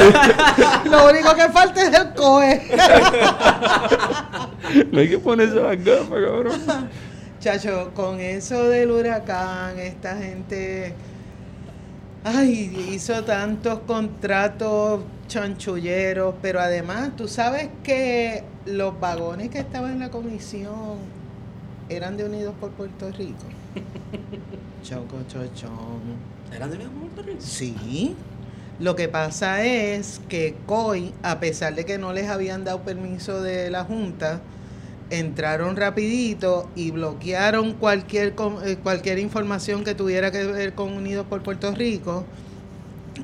[0.90, 2.62] Lo único que falta es el COE.
[4.92, 6.54] no hay que ponerse las gafas, cabrón.
[7.40, 10.94] Chacho, con eso del huracán, esta gente
[12.24, 20.00] ay, hizo tantos contratos chanchulleros, pero además, tú sabes que los vagones que estaban en
[20.00, 20.98] la comisión
[21.90, 23.46] eran de Unidos por Puerto Rico.
[24.84, 26.32] Choco, chochón.
[26.54, 27.42] ¿Eran de Unidos por Puerto Rico?
[27.42, 28.16] Sí.
[28.80, 33.42] Lo que pasa es que COI, a pesar de que no les habían dado permiso
[33.42, 34.42] de la Junta,
[35.12, 38.34] entraron rapidito y bloquearon cualquier
[38.66, 42.26] eh, cualquier información que tuviera que ver con Unidos por Puerto Rico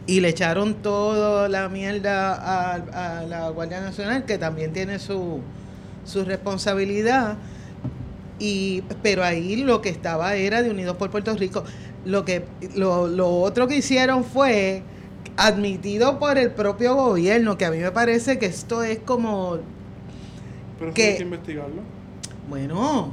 [0.05, 5.41] y le echaron toda la mierda a, a la Guardia Nacional, que también tiene su,
[6.05, 7.37] su responsabilidad.
[8.39, 11.63] Y, pero ahí lo que estaba era de Unidos por Puerto Rico.
[12.05, 14.83] Lo que lo, lo otro que hicieron fue
[15.35, 19.59] admitido por el propio gobierno, que a mí me parece que esto es como,
[20.79, 21.09] Pero ¿Qué?
[21.09, 21.81] hay que investigarlo.
[22.49, 23.11] bueno,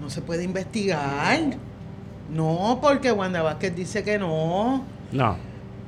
[0.00, 1.56] no se puede investigar.
[2.32, 4.84] No, porque Wanda Vázquez dice que no.
[5.12, 5.36] No.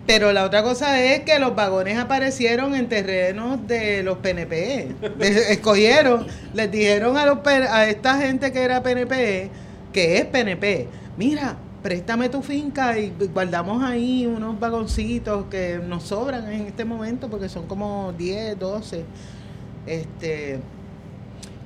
[0.06, 4.94] Pero la otra cosa es que los vagones aparecieron en terrenos de los PNP.
[5.50, 9.50] Escogieron, les dijeron a, los, a esta gente que era PNP,
[9.92, 10.86] que es PNP,
[11.16, 17.28] mira, préstame tu finca y guardamos ahí unos vagoncitos que nos sobran en este momento
[17.28, 19.04] porque son como 10, 12.
[19.86, 20.60] Este,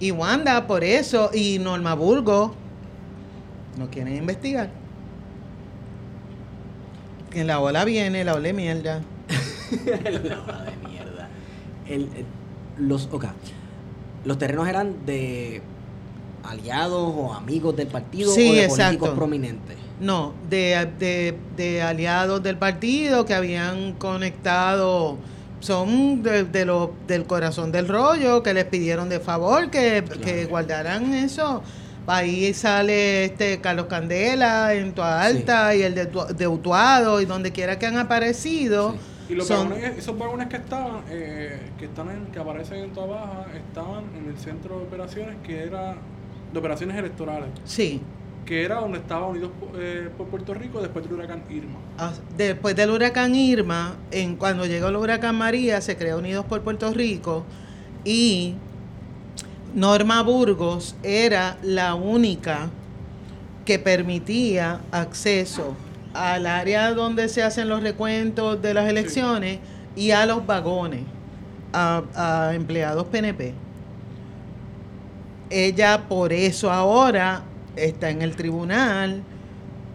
[0.01, 2.55] y Wanda, por eso, y Norma Burgo,
[3.79, 4.71] no quieren investigar.
[7.31, 9.03] Que la ola viene, la ola de mierda.
[9.95, 11.29] La hora de mierda.
[11.87, 12.27] El, el-
[12.89, 13.27] los, ok,
[14.25, 15.61] los terrenos eran de
[16.43, 18.85] aliados o amigos del partido Sí, o de exacto.
[18.85, 19.77] políticos prominentes.
[20.01, 25.19] No, de, de, de aliados del partido que habían conectado,
[25.61, 30.47] son de, de lo- del corazón del rollo, que les pidieron de favor que, que
[30.47, 31.63] guardaran eso.
[32.07, 37.25] Ahí sale este Carlos Candela en Tua Alta y el de, Tu- de Utuado y
[37.27, 38.93] donde quiera que han aparecido.
[38.93, 38.99] Sí.
[39.29, 42.91] Y los son- vagones, esos vagones que estaban, eh, que están en, que aparecen en
[42.93, 45.95] toda baja, estaban en el centro de operaciones que era
[46.53, 48.01] de operaciones electorales, Sí.
[48.45, 51.79] Que era donde estaba Unidos eh, por Puerto Rico después del huracán Irma.
[51.99, 56.61] Ah, Después del huracán Irma, en cuando llegó el huracán María, se creó Unidos por
[56.63, 57.45] Puerto Rico
[58.05, 58.55] y
[59.75, 62.71] Norma Burgos era la única
[63.65, 65.77] que permitía acceso
[66.13, 69.61] al área donde se hacen los recuentos de las elecciones
[69.95, 71.03] y a los vagones,
[71.73, 73.55] a, a empleados PNP.
[75.51, 77.43] Ella por eso ahora
[77.85, 79.23] está en el tribunal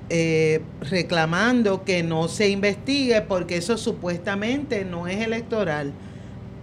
[0.10, 5.92] eh, reclamando que no se investigue porque eso supuestamente no es electoral.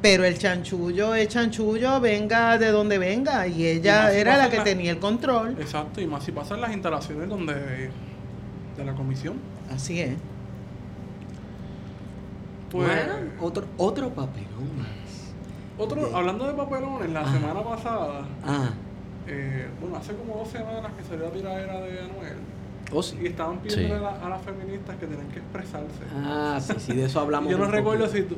[0.01, 3.47] Pero el chanchullo es chanchullo, venga de donde venga.
[3.47, 5.57] Y ella era la que la- tenía el control.
[5.61, 7.55] Exacto, y más si pasan las instalaciones donde
[8.77, 9.35] de la comisión.
[9.73, 10.16] Así es.
[12.70, 14.89] Pues, bueno, otro, otro papelón más.
[15.79, 18.70] otro, hablando de papelones, la semana pasada, Ah,
[19.27, 22.37] eh, bueno, hace como dos semanas que salió la tiradera de Anuel
[22.93, 24.01] oh y estaban pidiendo Sí.
[24.05, 26.03] a, la- a las feministas que tenían que expresarse.
[26.14, 27.51] Ah, sí, sí, de eso hablamos.
[27.51, 28.37] Yo no recuerdo si tú-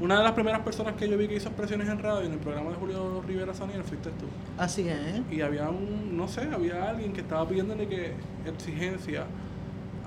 [0.00, 2.38] una de las primeras personas que yo vi que hizo expresiones en radio en el
[2.38, 4.26] programa de Julio Rivera Saniel fuiste tú.
[4.58, 5.22] Así es.
[5.30, 8.12] Y había un, no sé, había alguien que estaba pidiéndole que
[8.44, 9.24] exigencia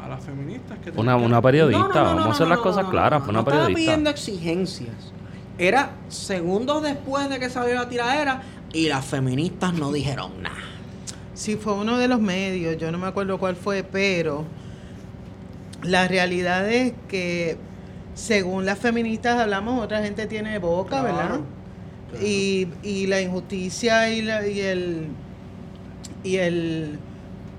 [0.03, 2.33] a las feministas que Una, tenían que- una periodista, No, no, no, vamos no, a
[2.33, 3.91] hacer no, las no, cosas no, claras, no, fue no una estaba periodista.
[3.91, 5.13] pidiendo exigencias.
[5.57, 8.41] Era segundos después de que salió la tiradera
[8.73, 10.55] y las feministas no dijeron nada.
[11.33, 14.43] Sí, fue uno de los medios, yo no me acuerdo cuál fue, pero
[15.83, 17.57] la realidad es que
[18.15, 21.27] según las feministas hablamos, otra gente tiene boca, Claro, ¿verdad?
[22.09, 22.25] claro.
[22.25, 25.07] Y, y la injusticia y, la, y el
[26.23, 26.97] y el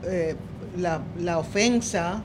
[0.05, 0.35] eh,
[0.77, 2.23] la, la ofensa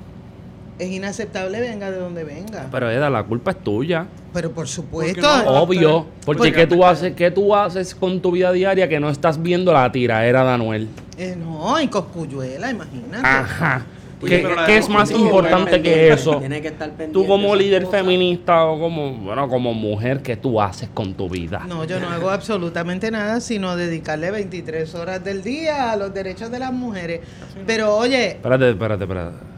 [0.79, 2.67] es inaceptable venga de donde venga.
[2.71, 4.07] Pero Eda, la culpa es tuya.
[4.33, 5.61] Pero por supuesto, no?
[5.61, 6.05] Obvio.
[6.25, 9.41] Porque Porque- ¿qué tú haces, qué tú haces con tu vida diaria que no estás
[9.41, 10.87] viendo la tiraera de Anuel?
[11.17, 13.25] eh, no, y Coscuyuela, imagínate.
[13.25, 13.85] Ajá.
[14.21, 16.37] Oye, ¿Qué, es más importante que eso?
[16.37, 20.61] Tiene que estar pendiente Tú como líder feminista o como, bueno, como mujer, ¿qué tú
[20.61, 21.65] haces con tu vida?
[21.67, 26.49] No, yo no hago absolutamente nada sino dedicarle 23 horas del día a los derechos
[26.51, 27.19] de las mujeres.
[27.67, 29.52] Pero oye, Espérate, espérate, espérate.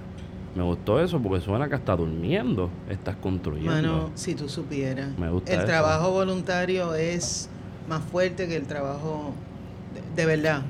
[0.56, 3.72] Me gustó eso porque suena que hasta durmiendo estás construyendo.
[3.72, 5.68] mano, si tú supieras, Me gusta el eso.
[5.68, 7.49] trabajo voluntario es
[7.89, 9.34] más fuerte que el trabajo
[10.16, 10.62] de, de verdad.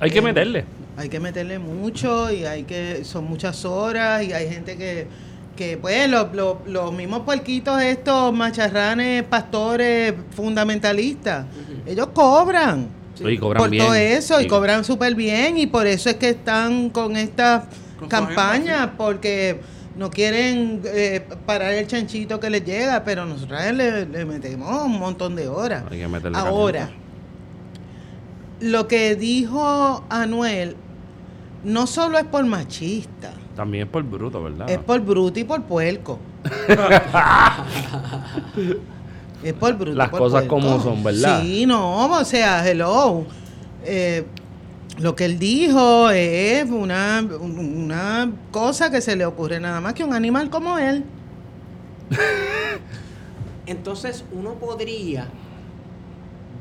[0.00, 0.64] Hay que Eh, meterle.
[0.96, 5.06] Hay que meterle mucho y hay que son muchas horas y hay gente que
[5.56, 11.44] que pues los, los, los mismos puerquitos estos macharranes, pastores, fundamentalistas,
[11.86, 12.88] ellos cobran.
[13.14, 13.84] Sí, cobran por bien.
[13.84, 17.64] todo eso y cobran súper bien y por eso es que están con estas
[18.08, 19.60] Agenda, porque
[19.96, 24.98] no quieren eh, parar el chanchito que les llega, pero nosotros le, le metemos un
[24.98, 25.84] montón de horas.
[25.90, 27.04] Hay que meterle Ahora, caliente.
[28.60, 30.76] lo que dijo Anuel
[31.64, 34.70] no solo es por machista, También es por bruto, ¿verdad?
[34.70, 36.18] es por bruto y por puerco.
[39.42, 39.92] es por bruto.
[39.92, 40.54] y Las por cosas puerco.
[40.56, 41.42] como son, ¿verdad?
[41.42, 43.24] Sí, no, o sea, hello.
[43.84, 44.24] Eh,
[44.98, 50.04] lo que él dijo es una, una cosa que se le ocurre nada más que
[50.04, 51.04] un animal como él.
[53.66, 55.28] Entonces uno podría,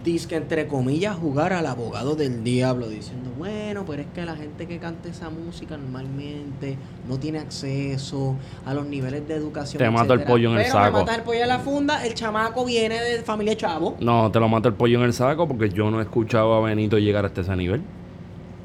[0.03, 4.67] disque entre comillas, jugar al abogado del diablo diciendo, bueno, pero es que la gente
[4.67, 6.77] que canta esa música normalmente
[7.07, 9.79] no tiene acceso a los niveles de educación.
[9.81, 10.27] Te mato el etcétera".
[10.33, 10.99] pollo en el Pero me saco.
[10.99, 13.97] matas el pollo en la funda, el chamaco viene de familia chavo.
[13.99, 16.61] No, te lo mato el pollo en el saco porque yo no he escuchado a
[16.61, 17.81] Benito llegar hasta ese nivel.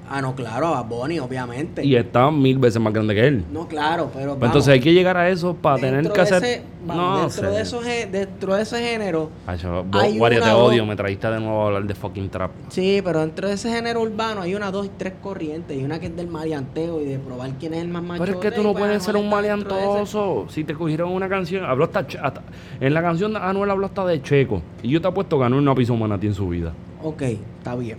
[0.08, 1.84] Ah, no, claro, a Bonnie, obviamente.
[1.84, 3.44] Y está mil veces más grande que él.
[3.50, 4.32] No, claro, pero.
[4.32, 6.44] Pues vamos, entonces hay que llegar a eso para tener que de hacer.
[6.44, 7.56] ese- vamos, no dentro, sé.
[7.56, 9.30] de esos dentro de ese género.
[9.46, 12.50] Acho, hay Wario, te odio, me trajiste de nuevo a hablar de fucking trap.
[12.68, 15.76] Sí, pero dentro de ese género urbano hay una, dos y tres corrientes.
[15.78, 18.22] Y una que es del maleanteo y de probar quién es el más macho.
[18.24, 20.46] Pero es que tú no puedes ser un maleantoso.
[20.50, 22.42] Si te cogieron una canción, habló hasta, hasta-
[22.80, 24.60] En la canción Anuel habló hasta de Checo.
[24.82, 26.72] Y yo te apuesto que ganó una piso manatí en su vida.
[27.02, 27.98] Ok, está bien.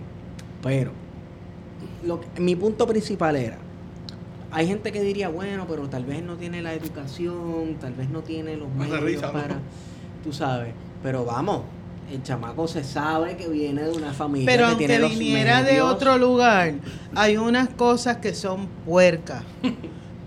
[0.62, 0.90] Pero
[2.06, 3.58] lo que- mi punto principal era,
[4.50, 8.20] hay gente que diría, bueno, pero tal vez no tiene la educación, tal vez no
[8.22, 9.32] tiene los medios risa, ¿no?
[9.32, 9.56] para,
[10.24, 11.62] tú sabes, pero vamos,
[12.10, 15.64] El chamaco se sabe que viene de una familia Pero que aunque tiene los viniera
[15.64, 16.74] de otro lugar,
[17.16, 19.42] hay unas cosas que son puercas.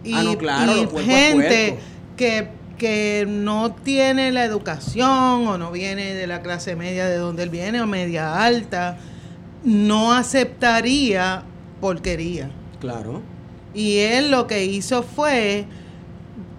[0.03, 1.84] Y, Ah, no, claro, y lo puerco es gente puerco.
[2.17, 7.43] que, que no tiene la educación o no viene de la clase media de donde
[7.43, 8.97] él viene o media alta,
[9.63, 11.43] no aceptaría
[11.80, 12.49] porquería.
[12.80, 13.21] Claro.
[13.73, 15.65] Y él lo que hizo fue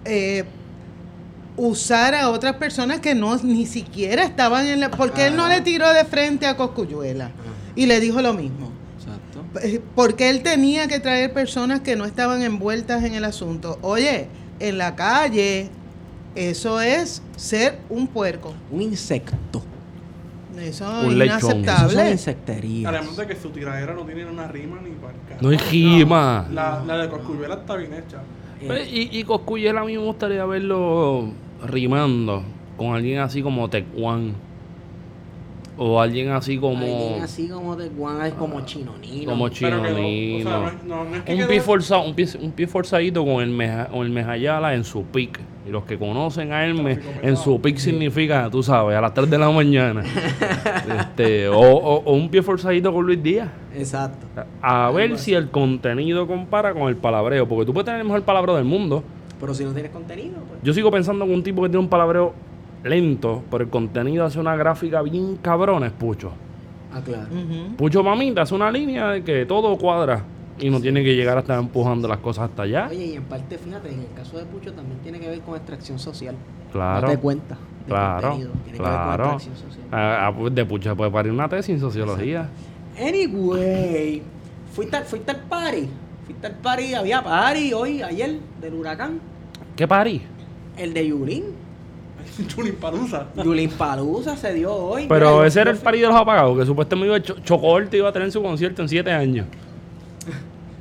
[0.05, 0.45] eh,
[1.57, 4.91] usar a otras personas que no ni siquiera estaban en la...
[4.91, 7.31] Porque él no le tiró de frente a Coscuyuela
[7.75, 8.71] y le dijo lo mismo.
[8.97, 9.43] Exacto.
[9.61, 13.77] Eh, Porque él tenía que traer personas que no estaban envueltas en el asunto.
[13.81, 14.27] Oye,
[14.59, 15.69] en la calle,
[16.35, 18.53] eso es ser un puerco.
[18.71, 19.63] Un insecto.
[20.59, 21.37] Eso Un es lechón.
[21.37, 22.11] Eso son inaceptable.
[22.11, 22.93] insecterías.
[22.93, 25.41] Además de que su tiradera no tiene una rima ni carajo.
[25.41, 26.47] No hay rima.
[26.51, 28.21] La, la de Coscuyuela está bien hecha.
[28.61, 31.31] Eh, Y, y Coscuyela a mí me gustaría verlo
[31.65, 32.43] rimando
[32.77, 34.33] con alguien así como Tecuan.
[35.83, 36.77] O alguien así como.
[36.77, 39.31] Alguien así como de Juan, es como chinonino.
[39.31, 40.49] Como no, o Chinonino.
[40.49, 42.67] sea, no es- no- no es que un, quedó- pie forzado, un, pie, un pie
[42.67, 45.39] forzadito con el, meja, con el Mejayala en su pick.
[45.67, 49.01] Y los que conocen a él, me- Tráfico en su pick significa, tú sabes, a
[49.01, 50.03] las 3 de la mañana.
[50.99, 53.49] este, o, o- o un pie forzadito con Luis Díaz.
[53.75, 54.27] Exacto.
[54.61, 57.47] A ver si el contenido compara con el palabreo.
[57.47, 59.03] Porque tú puedes tener el mejor palabreo del mundo.
[59.39, 60.61] Pero si no tienes contenido, pues.
[60.61, 62.33] Yo sigo pensando que un tipo que tiene un palabreo
[62.83, 66.31] lento, pero el contenido hace una gráfica bien cabrona, es Pucho.
[66.93, 67.27] Ah, claro.
[67.31, 67.75] Ujú.
[67.77, 70.23] Pucho Mamita hace una línea de que todo cuadra
[70.59, 72.87] y no tiene que llegar a estar empujando las cosas hasta allá.
[72.89, 75.55] Oye, y en parte, fíjate, en el caso de Pucho también tiene que ver con
[75.55, 76.35] extracción social.
[76.71, 77.07] Claro.
[77.07, 77.55] Date cuenta.
[77.55, 78.51] de Claro, contenido.
[78.65, 79.23] Tiene que ver con claro.
[79.33, 79.87] extracción social.
[79.91, 82.49] Ah, ah, pues de Pucho puede parir una tesis en sociología.
[82.99, 84.21] Anyway,
[84.73, 85.87] fuiste, al- fuiste al party.
[86.25, 89.19] Fuiste al party, había party hoy, ayer, del huracán.
[89.75, 90.21] ¿Qué parí?
[90.77, 91.43] El de Yulín.
[92.47, 93.27] Chulín Palusa.
[93.43, 95.05] Yulín Palusa se dio hoy.
[95.07, 98.09] Pero Mira, ese era el parí de los apagados, que supuestamente iba Cho- Chocorte iba
[98.09, 99.45] a tener su concierto en siete años.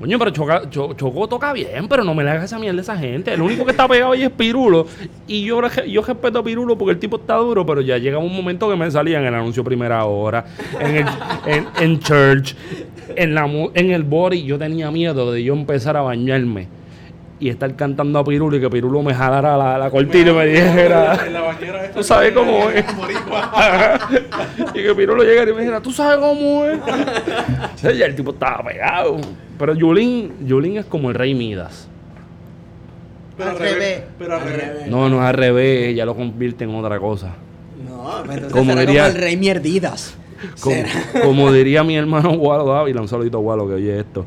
[0.01, 2.83] Coño, pero Choca- Cho- Choco toca bien, pero no me le hagas esa mierda a
[2.83, 3.35] esa gente.
[3.35, 4.87] El único que está pegado ahí es Pirulo.
[5.27, 8.35] Y yo, yo respeto a Pirulo porque el tipo está duro, pero ya llega un
[8.35, 10.47] momento que me salía en el anuncio primera hora,
[10.81, 11.07] en, el,
[11.45, 12.55] en, en church,
[13.15, 14.43] en, la, mu- en el body.
[14.45, 16.69] Yo tenía miedo de yo empezar a bañarme
[17.41, 20.47] y estar cantando a Pirulo y que Pirulo me jalara la, la cortina y me
[20.47, 21.19] dijera...
[21.27, 21.97] En la bañera esta.
[21.99, 22.85] Tú sabes cómo es.
[24.75, 26.79] Y que Pirulo llegara y me dijera, ¿tú sabes cómo es?
[27.83, 29.17] Ya el tipo estaba pegado.
[29.59, 31.89] Pero Yulín, Yulín es como el rey Midas.
[33.37, 33.75] Pero Al revés.
[33.75, 34.03] revés.
[34.19, 34.87] Pero al revés.
[34.89, 37.35] No, no es al revés, ella lo convierte en otra cosa.
[37.89, 40.17] No, pero entonces Como será diría- como el rey mierdidas.
[40.61, 40.77] Como,
[41.23, 44.25] como diría mi hermano Walo Dávila, un saludito a Walo que oye esto.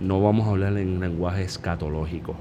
[0.00, 2.34] No vamos a hablar en lenguaje escatológico.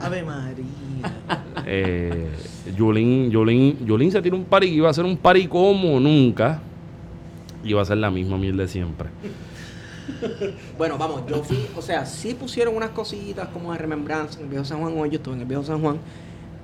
[0.00, 0.64] Ave María.
[1.70, 2.28] Eh,
[2.76, 6.60] Yulín, Yulín, Yulín se tiró un pari iba a ser un pari como nunca.
[7.62, 9.08] Y iba a ser la misma mierda de siempre.
[10.78, 14.50] Bueno, vamos, yo fui, o sea, sí pusieron unas cositas como de remembranza en el
[14.50, 15.98] viejo San Juan hoy, yo estuve en el viejo San Juan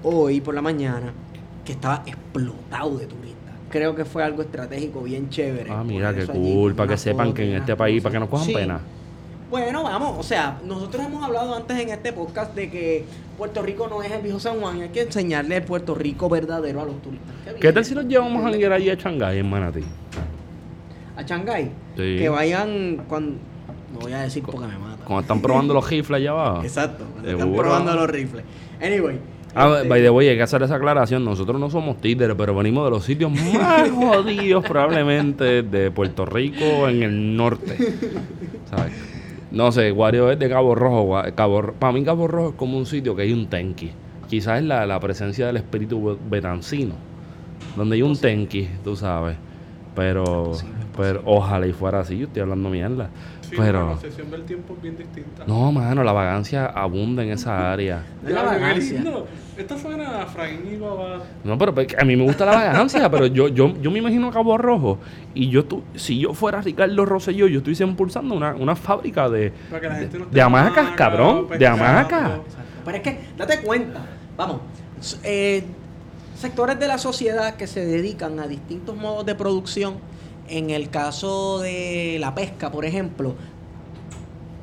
[0.02, 1.12] hoy por la mañana,
[1.64, 3.54] que estaba explotado de turistas.
[3.70, 5.70] Creo que fue algo estratégico bien chévere.
[5.70, 8.04] Ah, mira, qué allí cool, que sepan que en este país, cosas.
[8.04, 8.54] para que no cojan Sí.
[8.54, 8.80] pena.
[9.54, 13.04] Bueno, vamos, o sea, nosotros hemos hablado antes en este podcast de que
[13.38, 16.28] Puerto Rico no es el viejo San Juan, y hay que enseñarle el Puerto Rico
[16.28, 17.32] verdadero a los turistas.
[17.60, 19.84] ¿Qué tal si nos llevamos a janguear allí a Shanghái, en Manatí?
[21.16, 21.70] A Shanghái.
[21.96, 22.16] Sí.
[22.18, 23.36] Que vayan cuando...
[23.92, 25.06] No voy a decir porque me matan.
[25.06, 26.62] Cuando están probando los rifles allá abajo.
[26.64, 28.44] Exacto, cuando están probando los rifles.
[28.82, 29.20] Anyway.
[29.54, 31.24] Ah, este, by the way, hay que hacer esa aclaración.
[31.24, 36.88] Nosotros no somos títeres, pero venimos de los sitios más jodidos probablemente de Puerto Rico
[36.88, 37.76] en el norte.
[38.68, 38.92] ¿Sabes?
[39.54, 41.16] No sé, Guario es de Cabo Rojo.
[41.34, 43.92] Cabo, para mí Cabo Rojo es como un sitio que hay un tenki.
[44.28, 46.94] Quizás es la, la presencia del espíritu be- betancino.
[47.76, 49.36] Donde hay un tenki, tú sabes.
[49.94, 50.52] Pero,
[50.96, 52.18] pero ojalá y fuera así.
[52.18, 53.10] Yo estoy hablando mierda.
[53.54, 53.86] Sí, la pero...
[53.88, 55.44] concepción del tiempo es bien distinta.
[55.46, 58.04] No, mano, la vagancia abunda en esa área.
[58.22, 59.00] No la vagancia.
[59.00, 59.26] lindo.
[59.56, 61.22] Esta suena a Fraín y Baba.
[61.44, 64.28] No, pero pues, a mí me gusta la vagancia, pero yo, yo, yo me imagino
[64.28, 64.98] a Cabo Rojo
[65.32, 69.52] y yo tu, si yo fuera Ricardo Rosselló, yo estuviese impulsando una, una fábrica de,
[69.70, 69.78] no
[70.26, 71.84] de hamacas, hamaca, cabrón, de pescando.
[71.84, 72.30] hamacas.
[72.84, 74.00] Pero es que, date cuenta,
[74.36, 74.60] vamos,
[75.22, 75.62] eh,
[76.36, 79.94] sectores de la sociedad que se dedican a distintos modos de producción,
[80.48, 83.34] en el caso de la pesca, por ejemplo,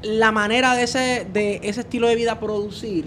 [0.01, 3.05] la manera de ese, de ese estilo de vida producir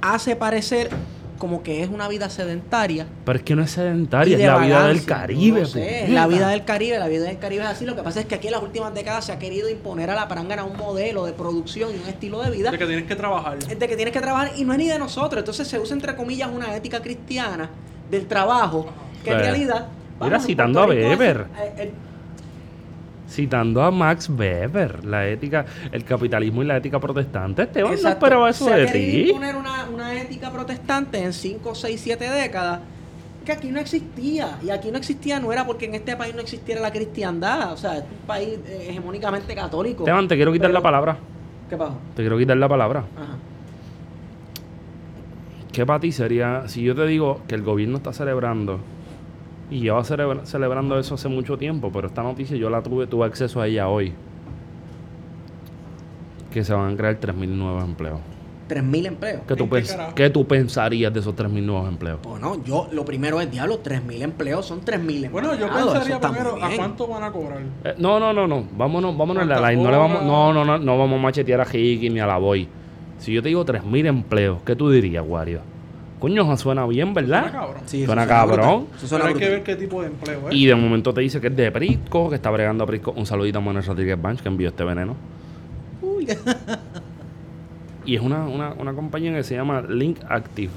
[0.00, 0.90] hace parecer
[1.38, 3.06] como que es una vida sedentaria.
[3.24, 5.04] Pero es que no es sedentaria, es la vida del.
[5.04, 5.60] Caribe.
[5.60, 7.84] No sé, la vida del Caribe, la vida del Caribe es así.
[7.84, 10.14] Lo que pasa es que aquí en las últimas décadas se ha querido imponer a
[10.14, 13.16] la prangana un modelo de producción y un estilo de vida De que tienes que
[13.16, 13.58] trabajar.
[13.58, 15.40] de que tienes que trabajar y no es ni de nosotros.
[15.40, 17.68] Entonces se usa entre comillas una ética cristiana
[18.10, 18.86] del trabajo
[19.24, 19.88] que en realidad
[20.18, 21.46] Vamos, citando a es- Weber.
[21.76, 21.92] eh,
[23.28, 27.62] Citando a Max Weber, la ética, el capitalismo y la ética protestante.
[27.62, 28.18] Esteban no exacto.
[28.26, 29.28] esperaba eso Se de ti.
[29.30, 32.80] imponer una, una ética protestante en 5, 6, 7 décadas
[33.44, 34.58] que aquí no existía.
[34.62, 37.72] Y aquí no existía no era porque en este país no existiera la cristiandad.
[37.72, 40.04] O sea, es un país eh, hegemónicamente católico.
[40.04, 41.16] Esteban, te quiero quitar Pero- la palabra.
[41.68, 41.96] ¿Qué pasó?
[42.14, 43.00] Te quiero quitar la palabra.
[43.16, 43.36] Ajá.
[45.72, 48.78] ¿Qué para ti sería si yo te digo que el gobierno está celebrando
[49.74, 53.26] y lleva celebra- celebrando eso hace mucho tiempo, pero esta noticia yo la tuve, tuve
[53.26, 54.12] acceso a ella hoy?
[56.52, 58.20] Que se van a crear 3.000 nuevos empleos.
[58.68, 59.40] 3.000 empleos.
[59.46, 62.20] ¿Qué tú, ¿En qué tú pensarías de esos 3.000 nuevos empleos?
[62.22, 65.32] Bueno, yo lo primero es, diablo, 3.000 empleos son 3.000 empleos.
[65.32, 67.60] Bueno, yo pensaría primero a cuánto van a cobrar.
[67.84, 68.64] Eh, no, no, no, no.
[68.76, 69.82] Vámonos, vámonos en la ¿Cuántas line.
[69.82, 72.38] No, le vamos, no, no, no, no vamos a machetear a Hiki ni a la
[72.38, 72.68] Boy.
[73.18, 75.60] Si yo te digo 3.000 empleos, ¿qué tú dirías, Wario?
[76.18, 77.52] Coño, suena bien, Suena ¿verdad?
[77.52, 77.82] cabrón.
[77.86, 78.86] Sí, Suena cabrón.
[78.94, 80.54] Pero suena hay que ver qué tipo de empleo es.
[80.54, 83.12] Y de momento te dice que es de Prisco, que está bregando a Prisco.
[83.12, 85.16] Un saludito a Manuel Rodríguez Banch que envió este veneno.
[88.06, 90.72] y es una, una, una compañía que se llama Link Active.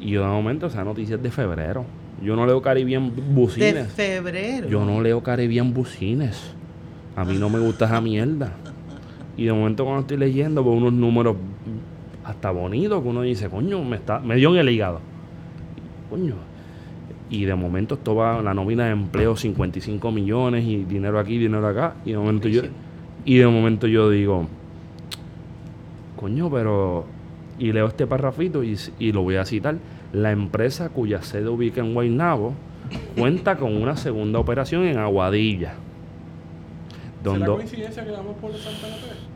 [0.00, 1.84] Y yo de momento, o sea, noticias de febrero.
[2.22, 3.92] Yo no leo Caribbean De Bucines.
[3.92, 4.68] febrero.
[4.68, 6.40] Yo no leo Caribbean Bucines.
[7.16, 8.52] A mí no me gusta esa mierda.
[9.36, 11.36] Y de momento cuando estoy leyendo veo unos números
[12.24, 15.00] hasta bonitos que uno dice, coño, me, está, me dio en el hígado.
[16.10, 16.36] Coño.
[17.30, 21.66] Y de momento esto va, la nómina de empleo 55 millones y dinero aquí, dinero
[21.66, 21.94] acá.
[22.04, 22.62] Y de momento yo,
[23.24, 24.46] y de momento yo digo,
[26.16, 27.06] coño, pero...
[27.58, 29.76] Y leo este parrafito y, y lo voy a citar.
[30.12, 32.54] La empresa cuya sede ubica en Guaynabo
[33.16, 35.74] cuenta con una segunda operación en Aguadilla.
[37.22, 39.31] ¿Será Donde, coincidencia que vamos por Santa Fe?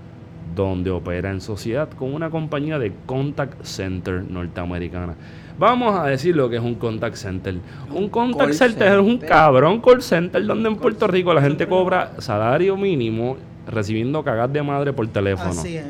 [0.56, 5.14] Donde opera en sociedad con una compañía de contact center norteamericana.
[5.58, 7.56] Vamos a decir lo que es un contact center.
[7.94, 11.66] Un contact call center es un cabrón call center donde en Puerto Rico la gente
[11.68, 13.36] cobra salario mínimo
[13.68, 15.50] recibiendo cagas de madre por teléfono.
[15.50, 15.86] Así es.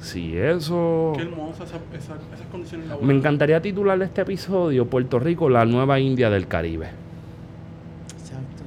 [0.00, 1.12] Si eso...
[1.14, 3.16] Qué hermosa esa, esa, esas condiciones Me laborales.
[3.18, 6.88] encantaría titular este episodio Puerto Rico, la nueva India del Caribe.
[8.18, 8.62] Exacto.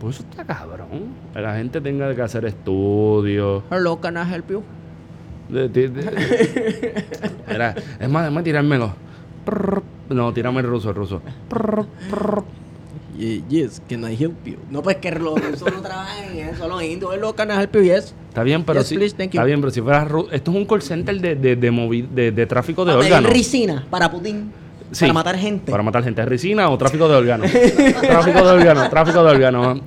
[0.00, 1.25] Pues eso está cabrón.
[1.36, 3.62] La gente tenga que hacer estudios.
[3.70, 4.62] Hello, can I help you?
[5.48, 7.04] De- de- de-
[7.48, 8.94] Mira, es más, es más tirármelo.
[10.08, 11.20] No, tírame el ruso, el ruso.
[11.48, 12.42] Prrr.
[13.48, 14.56] yes, can I help you?
[14.70, 17.14] No, pues que los rusos no trabajan en eso, los indios.
[17.14, 17.82] Hello, can I help you?
[17.82, 18.14] Yes.
[18.28, 18.96] Está bien, pero Yes, si.
[18.96, 19.38] please, thank you.
[19.38, 22.08] Está bien, pero si fuera ru- Esto es un call center de, de, de, movi-
[22.08, 23.32] de, de tráfico de Para pedir órganos.
[23.32, 24.52] ricina para Putin.
[24.92, 25.70] Sí, Para matar gente.
[25.70, 26.22] Para matar gente.
[26.22, 27.50] ¿Es ricina o tráfico de órganos?
[27.50, 29.80] tráfico de órganos, tráfico de órganos.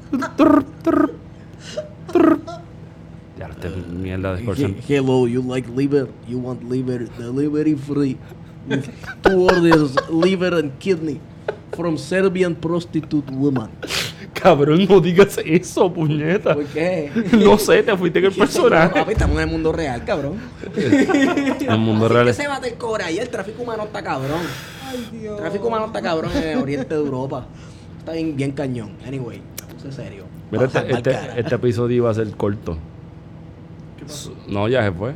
[4.01, 4.83] Mierda de center.
[4.87, 6.07] Hello, you like liver?
[6.27, 7.07] You want liver?
[7.17, 8.17] Delivery free.
[9.23, 11.19] Two orders, liver and kidney.
[11.75, 13.69] From Serbian prostitute woman.
[14.33, 16.53] Cabrón, no digas eso, puñeta.
[16.55, 17.11] ¿Por qué?
[17.33, 18.93] No sé, te fuiste en el No, personaje.
[18.93, 20.37] papi, estamos en el mundo real, cabrón.
[20.75, 23.17] El mundo Así real que es- se bate el cobre ahí.
[23.19, 24.39] El tráfico humano está cabrón.
[24.87, 25.35] Ay, Dios.
[25.35, 27.45] El tráfico humano está cabrón en el oriente de Europa.
[27.99, 28.91] Está bien, bien cañón.
[29.05, 29.41] Anyway,
[29.91, 30.25] serio.
[30.51, 32.77] Mira, este, este, este episodio iba a ser corto.
[33.97, 34.33] ¿Qué pasó?
[34.47, 35.13] No, ya se fue.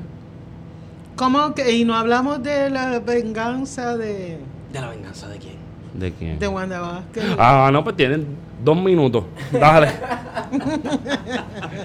[1.16, 1.72] ¿Cómo que?
[1.72, 4.39] Y no hablamos de la venganza de,
[4.72, 5.55] ¿De la venganza de quién?
[5.93, 6.39] ¿De quién?
[6.39, 7.24] de Wanda Vázquez.
[7.38, 8.26] Ah, no, pues tienen
[8.64, 9.26] dos minutos.
[9.51, 9.89] Dale.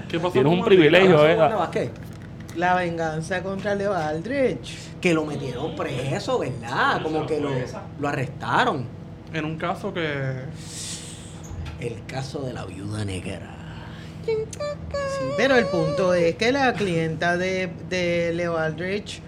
[0.07, 1.35] ¿Qué pasó Tienes un privilegio, ¿Qué eh.
[1.35, 1.91] Vázquez?
[2.55, 4.75] La venganza contra Leo Aldrich.
[4.99, 7.03] Que lo metieron preso, ¿verdad?
[7.03, 7.51] Como que lo,
[7.99, 8.85] lo arrestaron.
[9.31, 10.45] En un caso que.
[11.79, 13.55] El caso de la viuda negra.
[14.25, 14.33] Sí,
[15.37, 19.21] pero el punto es que la clienta de, de Leo Aldrich,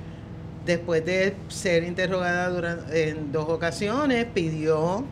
[0.66, 5.06] después de ser interrogada durante, en dos ocasiones, pidió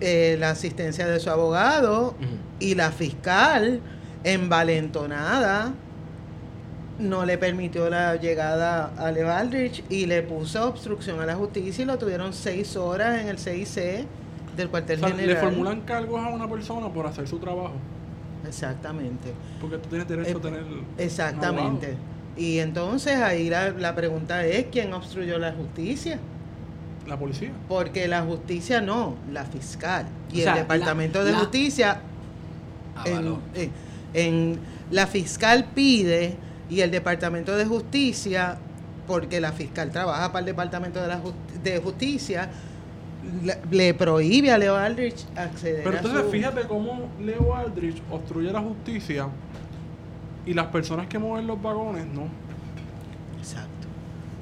[0.00, 2.16] eh, la asistencia de su abogado
[2.58, 3.80] y la fiscal,
[4.24, 5.72] envalentonada,
[6.98, 11.82] no le permitió la llegada a Leo Aldrich y le puso obstrucción a la justicia
[11.82, 14.06] y lo tuvieron seis horas en el CIC
[14.56, 15.28] del o cuartel sea, general.
[15.34, 17.74] le formulan cargos a una persona por hacer su trabajo.
[18.46, 19.32] Exactamente.
[19.60, 20.62] Porque tú tienes derecho Eh, a tener.
[20.62, 21.96] un Exactamente.
[22.36, 26.18] Y entonces ahí la, la pregunta es, ¿quién obstruyó la justicia?
[27.06, 27.50] La policía.
[27.68, 30.06] Porque la justicia no, la fiscal.
[30.32, 32.00] Y O sea, el Departamento la- de la- Justicia,
[33.04, 33.70] en, en-
[34.14, 34.58] en-
[34.90, 36.36] la fiscal pide
[36.68, 38.58] y el Departamento de Justicia,
[39.06, 42.50] porque la fiscal trabaja para el Departamento de, la Jus- de Justicia,
[43.44, 48.02] le, le prohíbe a Leo Aldrich acceder Pero a entonces su- fíjate cómo Leo Aldrich
[48.10, 49.28] obstruye la justicia
[50.44, 52.28] y las personas que mueven los vagones no.
[53.38, 53.88] Exacto.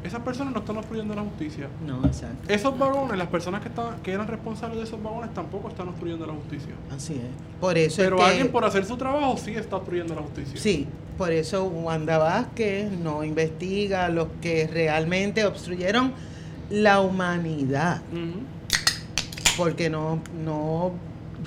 [0.03, 1.67] esas personas no están obstruyendo la justicia.
[1.87, 2.53] No, exacto.
[2.53, 6.27] Esos vagones, las personas que, estaban, que eran responsables de esos vagones tampoco están obstruyendo
[6.27, 6.75] la justicia.
[6.95, 7.21] Así es.
[7.61, 10.61] Por eso Pero es que, alguien por hacer su trabajo sí está obstruyendo la justicia.
[10.61, 16.13] Sí, por eso Wanda Vázquez no investiga los que realmente obstruyeron
[16.71, 18.03] la humanidad.
[19.57, 20.93] Porque no, no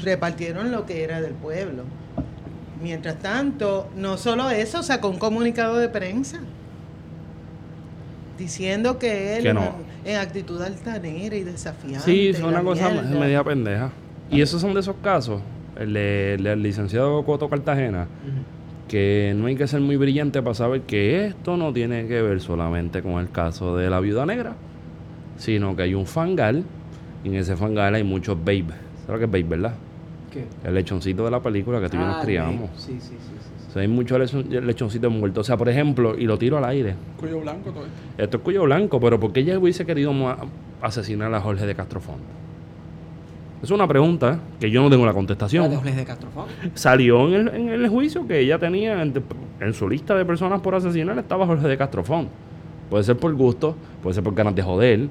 [0.02, 1.84] repartieron lo que era del pueblo.
[2.82, 6.40] Mientras tanto, no solo eso, sacó un comunicado de prensa
[8.38, 9.76] diciendo que él Que no.
[10.06, 12.06] en, actitud altanera y desafiante.
[12.06, 13.20] Sí, es una cosa mierda.
[13.20, 13.92] media pendeja.
[14.30, 15.42] Y esos son de esos casos,
[15.80, 18.08] el, el licenciado Coto Cartagena,
[18.88, 22.42] que no hay que ser muy brillante para saber que esto no tiene que ver
[22.42, 24.56] solamente con el caso de la viuda negra,
[25.38, 26.64] sino que hay un fangal,
[27.24, 28.66] y en ese fangal hay muchos babe.
[29.06, 29.74] ¿Sabes lo que es babe, verdad?
[30.32, 30.46] ¿Qué?
[30.64, 32.70] El lechoncito de la película que tú y yo nos Ah, criamos.
[32.76, 33.66] Sí, sí, sí, sí, sí.
[33.70, 35.42] O sea, hay muchos lechon- lechoncitos muertos.
[35.42, 36.96] O sea, por ejemplo, y lo tiro al aire.
[37.20, 37.98] Cuello blanco todo esto.
[38.24, 40.14] Esto es cuello blanco, pero ¿por qué ella hubiese querido
[40.82, 42.16] asesinar a Jorge de Castrofón?
[43.64, 45.64] Es una pregunta que yo no tengo la contestación.
[45.66, 46.46] Espérate, Jorge de Castrofón.
[46.76, 49.14] Salió en el, en el juicio que ella tenía en,
[49.60, 52.28] en su lista de personas por asesinar estaba Jorge de Castrofón.
[52.90, 55.10] Puede ser por gusto, puede ser por ganas de joder.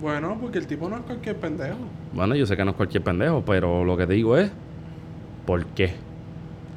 [0.00, 1.78] Bueno, porque el tipo no es cualquier pendejo.
[2.12, 4.50] Bueno, yo sé que no es cualquier pendejo, pero lo que te digo es,
[5.46, 5.94] ¿por qué?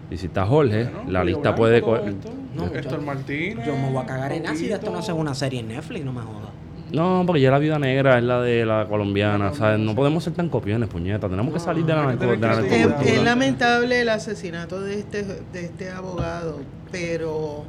[0.10, 1.78] Y si está Jorge, Bueno, la lista Blanco, puede...
[1.78, 2.30] esto.
[2.56, 3.66] No, Héctor yo- Martínez.
[3.66, 4.76] Yo me voy a cagar en ácido.
[4.76, 6.50] Esto no es una serie en Netflix, no me jodas.
[6.94, 9.78] No, porque ya la viuda negra es la de la colombiana, ¿sabes?
[9.80, 11.28] No podemos ser tan copiones, puñeta.
[11.28, 12.62] Tenemos que salir de la, narco- de la
[13.02, 16.60] Es, es lamentable el asesinato de este, de este abogado,
[16.90, 17.66] pero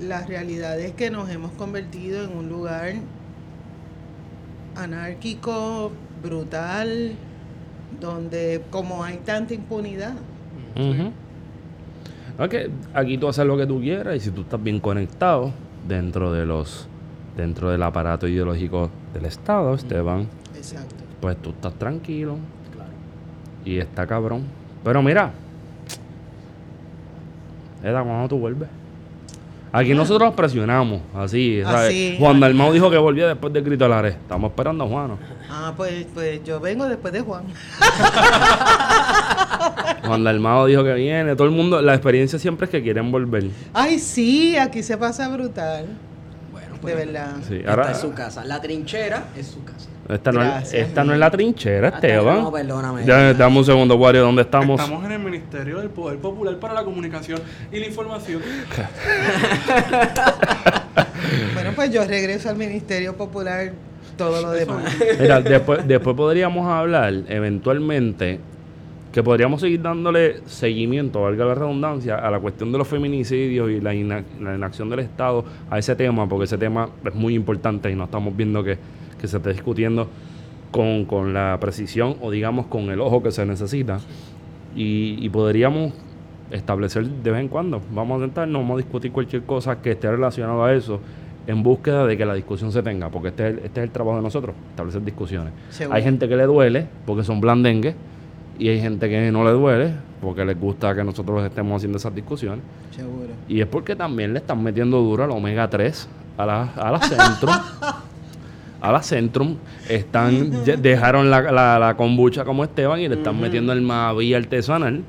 [0.00, 2.94] la realidad es que nos hemos convertido en un lugar
[4.80, 7.12] anárquico, brutal,
[8.00, 10.14] donde como hay tanta impunidad.
[12.38, 15.52] Es que aquí tú haces lo que tú quieras y si tú estás bien conectado
[15.86, 16.86] dentro de los
[17.36, 20.26] dentro del aparato ideológico del Estado, Esteban,
[20.56, 20.94] Exacto.
[21.20, 22.36] pues tú estás tranquilo
[22.74, 22.90] Claro.
[23.64, 24.42] y está cabrón.
[24.84, 25.32] Pero mira,
[27.82, 28.68] Eda, ¿cuándo tú vuelves?
[29.72, 31.88] Aquí nosotros presionamos, así, ¿sabes?
[31.90, 32.16] Así.
[32.18, 34.14] Juan Dalmau dijo que volvía después de Grito Lares.
[34.16, 35.16] Estamos esperando a Juan.
[35.48, 37.44] Ah, pues, pues yo vengo después de Juan.
[40.04, 41.36] Juan Dalmau dijo que viene.
[41.36, 43.44] Todo el mundo, la experiencia siempre es que quieren volver.
[43.72, 45.86] Ay, sí, aquí se pasa brutal.
[46.50, 46.96] Bueno, De pues.
[46.96, 47.36] verdad.
[47.46, 48.44] Sí, Esta ahora, es su casa.
[48.44, 49.88] La trinchera es su casa.
[50.12, 52.42] Esta, no es, esta no es la trinchera, Esteban.
[52.42, 53.04] no, perdóname.
[53.04, 54.80] Ya, dame un segundo, Wario, ¿dónde estamos?
[54.80, 57.40] Estamos en el Ministerio del Poder Popular para la Comunicación
[57.72, 58.42] y la Información.
[61.54, 63.72] Bueno, pues yo regreso al Ministerio Popular
[64.16, 64.96] todo lo demás.
[65.20, 68.40] Mira, después, después podríamos hablar eventualmente
[69.12, 73.80] que podríamos seguir dándole seguimiento, valga la redundancia, a la cuestión de los feminicidios y
[73.80, 73.92] la,
[74.40, 78.04] la inacción del Estado a ese tema, porque ese tema es muy importante y no
[78.04, 78.78] estamos viendo que,
[79.20, 80.08] que se esté discutiendo
[80.70, 84.00] con, con la precisión o digamos con el ojo que se necesita.
[84.74, 85.92] Y, y podríamos
[86.50, 90.10] establecer de vez en cuando, vamos a sentarnos, vamos a discutir cualquier cosa que esté
[90.10, 91.00] relacionado a eso
[91.46, 93.90] en búsqueda de que la discusión se tenga, porque este es el, este es el
[93.90, 95.52] trabajo de nosotros, establecer discusiones.
[95.90, 97.94] Hay gente que le duele porque son blandengues
[98.58, 102.14] y hay gente que no le duele porque les gusta que nosotros estemos haciendo esas
[102.14, 102.60] discusiones.
[102.94, 103.28] Seguro.
[103.48, 107.00] Y es porque también le están metiendo duro al omega 3, a la, a la
[107.00, 107.54] Centrum.
[108.80, 109.56] a la Centrum.
[109.88, 115.02] Están, dejaron la, la, la kombucha como Esteban y le están metiendo el Mavi artesanal.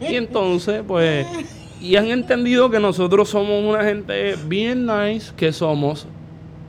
[0.00, 1.26] y entonces, pues,
[1.80, 6.06] y han entendido que nosotros somos una gente bien nice, que somos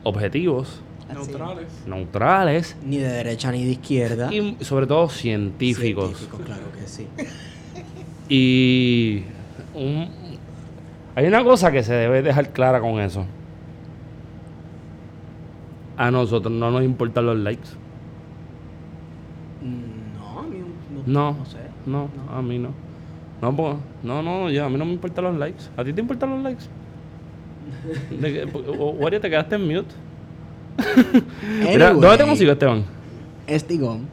[0.04, 0.80] objetivos.
[1.12, 1.66] Neutrales.
[1.86, 4.32] neutrales Ni de derecha ni de izquierda.
[4.32, 6.10] y sobre todo científicos.
[6.18, 7.06] Científicos, claro que sí.
[8.28, 9.22] Y
[9.74, 10.08] un-
[11.14, 13.24] hay una cosa que se debe dejar clara con eso.
[15.98, 17.68] A nosotros no nos importan los likes.
[20.16, 20.58] No, a mí
[21.06, 21.58] no, No, no sé.
[21.86, 22.68] no, a mí no.
[23.42, 25.64] No, pues, no, no, ya, a mí no me importan los likes.
[25.76, 26.64] ¿A ti te importan los likes?
[28.78, 29.94] O- Wario, te quedaste en mute.
[31.60, 32.84] Mira, ¿Dónde te consigo, Esteban?
[33.46, 34.06] Estigón.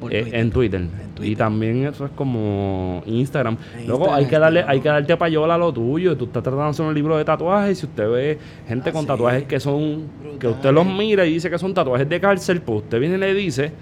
[0.00, 0.40] por Eh, Twitter.
[0.40, 0.80] en Twitter.
[1.20, 3.56] Y también eso es como Instagram.
[3.86, 6.16] Luego hay que darle, hay que darte payola a lo tuyo.
[6.16, 7.78] Tú estás tratando de hacer un libro de tatuajes.
[7.78, 9.06] Si usted ve gente Ah, con sí.
[9.08, 10.04] tatuajes que son,
[10.40, 13.18] que usted los mira y dice que son tatuajes de cárcel, pues usted viene y
[13.18, 13.72] le dice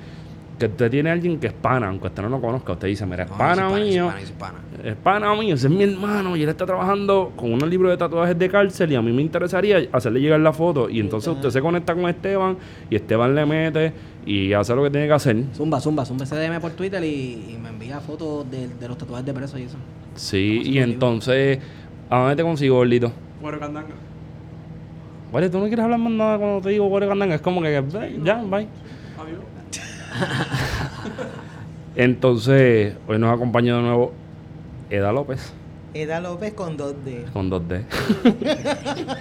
[0.60, 2.74] que usted tiene a alguien que es pana, aunque usted no lo conozca.
[2.74, 4.12] Usted dice, mira, es pana mío.
[4.38, 4.58] pana.
[4.84, 7.96] Es pana mío, ese es mi hermano y él está trabajando con unos libros de
[7.96, 11.50] tatuajes de cárcel y a mí me interesaría hacerle llegar la foto y entonces usted
[11.50, 12.56] se conecta con Esteban
[12.90, 13.92] y Esteban le mete
[14.26, 15.44] y hace lo que tiene que hacer.
[15.56, 18.96] Zumba, zumba, zumba ese DM por Twitter y, y me envía fotos de, de los
[18.98, 19.76] tatuajes de preso y eso.
[20.14, 21.58] Sí, y entonces,
[22.10, 23.10] ¿a dónde te consigo, gordito?
[23.40, 23.94] Bueno, Candanga.
[25.32, 27.36] Vale, tú no quieres hablar más nada cuando te digo Guarecandanga.
[27.36, 28.66] Es como que, "Ve, ya, bye.
[31.96, 34.12] Entonces, hoy nos acompaña de nuevo
[34.90, 35.52] Eda López
[35.92, 37.30] Eda López con 2D.
[37.32, 37.82] con 2D.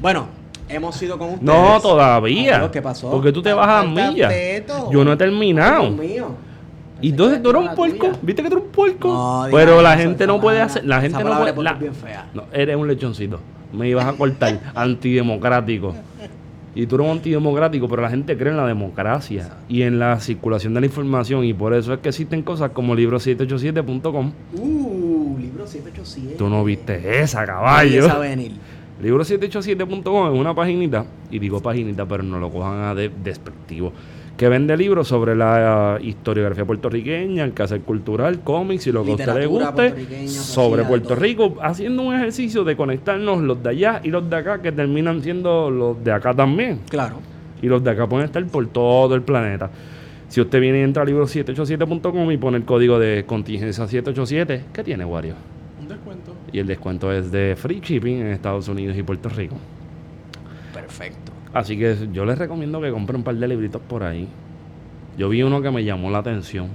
[0.00, 0.26] Bueno,
[0.68, 1.42] hemos ido con ustedes.
[1.44, 2.68] No, todavía.
[2.72, 3.10] ¿Qué pasó?
[3.10, 4.32] Porque tú te vas a millas.
[4.90, 5.90] Yo no he Dios terminado.
[5.90, 6.34] mío.
[7.00, 8.10] ¿Y entonces tú eres un puerco?
[8.22, 9.08] ¿Viste que tú eres un puerco?
[9.08, 10.84] No, Pero la gente no puede hacer.
[10.84, 11.62] La gente no puede.
[11.62, 12.26] la- bien fea.
[12.34, 13.38] No, eres un lechoncito.
[13.72, 14.58] Me ibas a cortar.
[14.74, 15.94] antidemocrático.
[16.78, 20.20] Y tú eres un antidemocrático, pero la gente cree en la democracia y en la
[20.20, 21.44] circulación de la información.
[21.44, 24.32] Y por eso es que existen cosas como libro787.com.
[24.54, 26.36] Uh, libro 787.
[26.38, 28.06] Tú no viste esa, caballo.
[28.06, 28.52] sabe venir.
[29.02, 33.92] Libro787.com es una paginita, y digo paginita, pero no lo cojan a de- despectivo,
[34.38, 39.10] que vende libros sobre la uh, historiografía puertorriqueña, el quehacer cultural, cómics y lo que
[39.10, 41.16] a usted le guste sobre Puerto todo.
[41.16, 45.22] Rico, haciendo un ejercicio de conectarnos los de allá y los de acá, que terminan
[45.22, 46.78] siendo los de acá también.
[46.88, 47.16] Claro.
[47.60, 49.70] Y los de acá pueden estar por todo el planeta.
[50.28, 54.84] Si usted viene y entra a libro787.com y pone el código de contingencia 787, ¿qué
[54.84, 55.34] tiene, Wario?
[55.80, 56.36] Un descuento.
[56.52, 59.56] Y el descuento es de free shipping en Estados Unidos y Puerto Rico.
[60.72, 61.27] Perfecto.
[61.54, 64.28] Así que yo les recomiendo que compren un par de libritos por ahí.
[65.16, 66.68] Yo vi uno que me llamó la atención.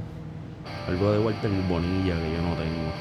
[0.88, 2.92] Algo de Walter Bonilla que yo no tengo.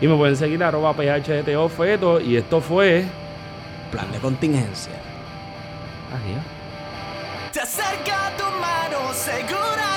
[0.00, 2.20] Y me pueden seguir arroba phto feto.
[2.20, 3.04] Y esto fue.
[3.90, 4.92] Plan de contingencia.
[6.12, 6.42] Adiós.
[7.52, 9.87] Te acerca tu mano segura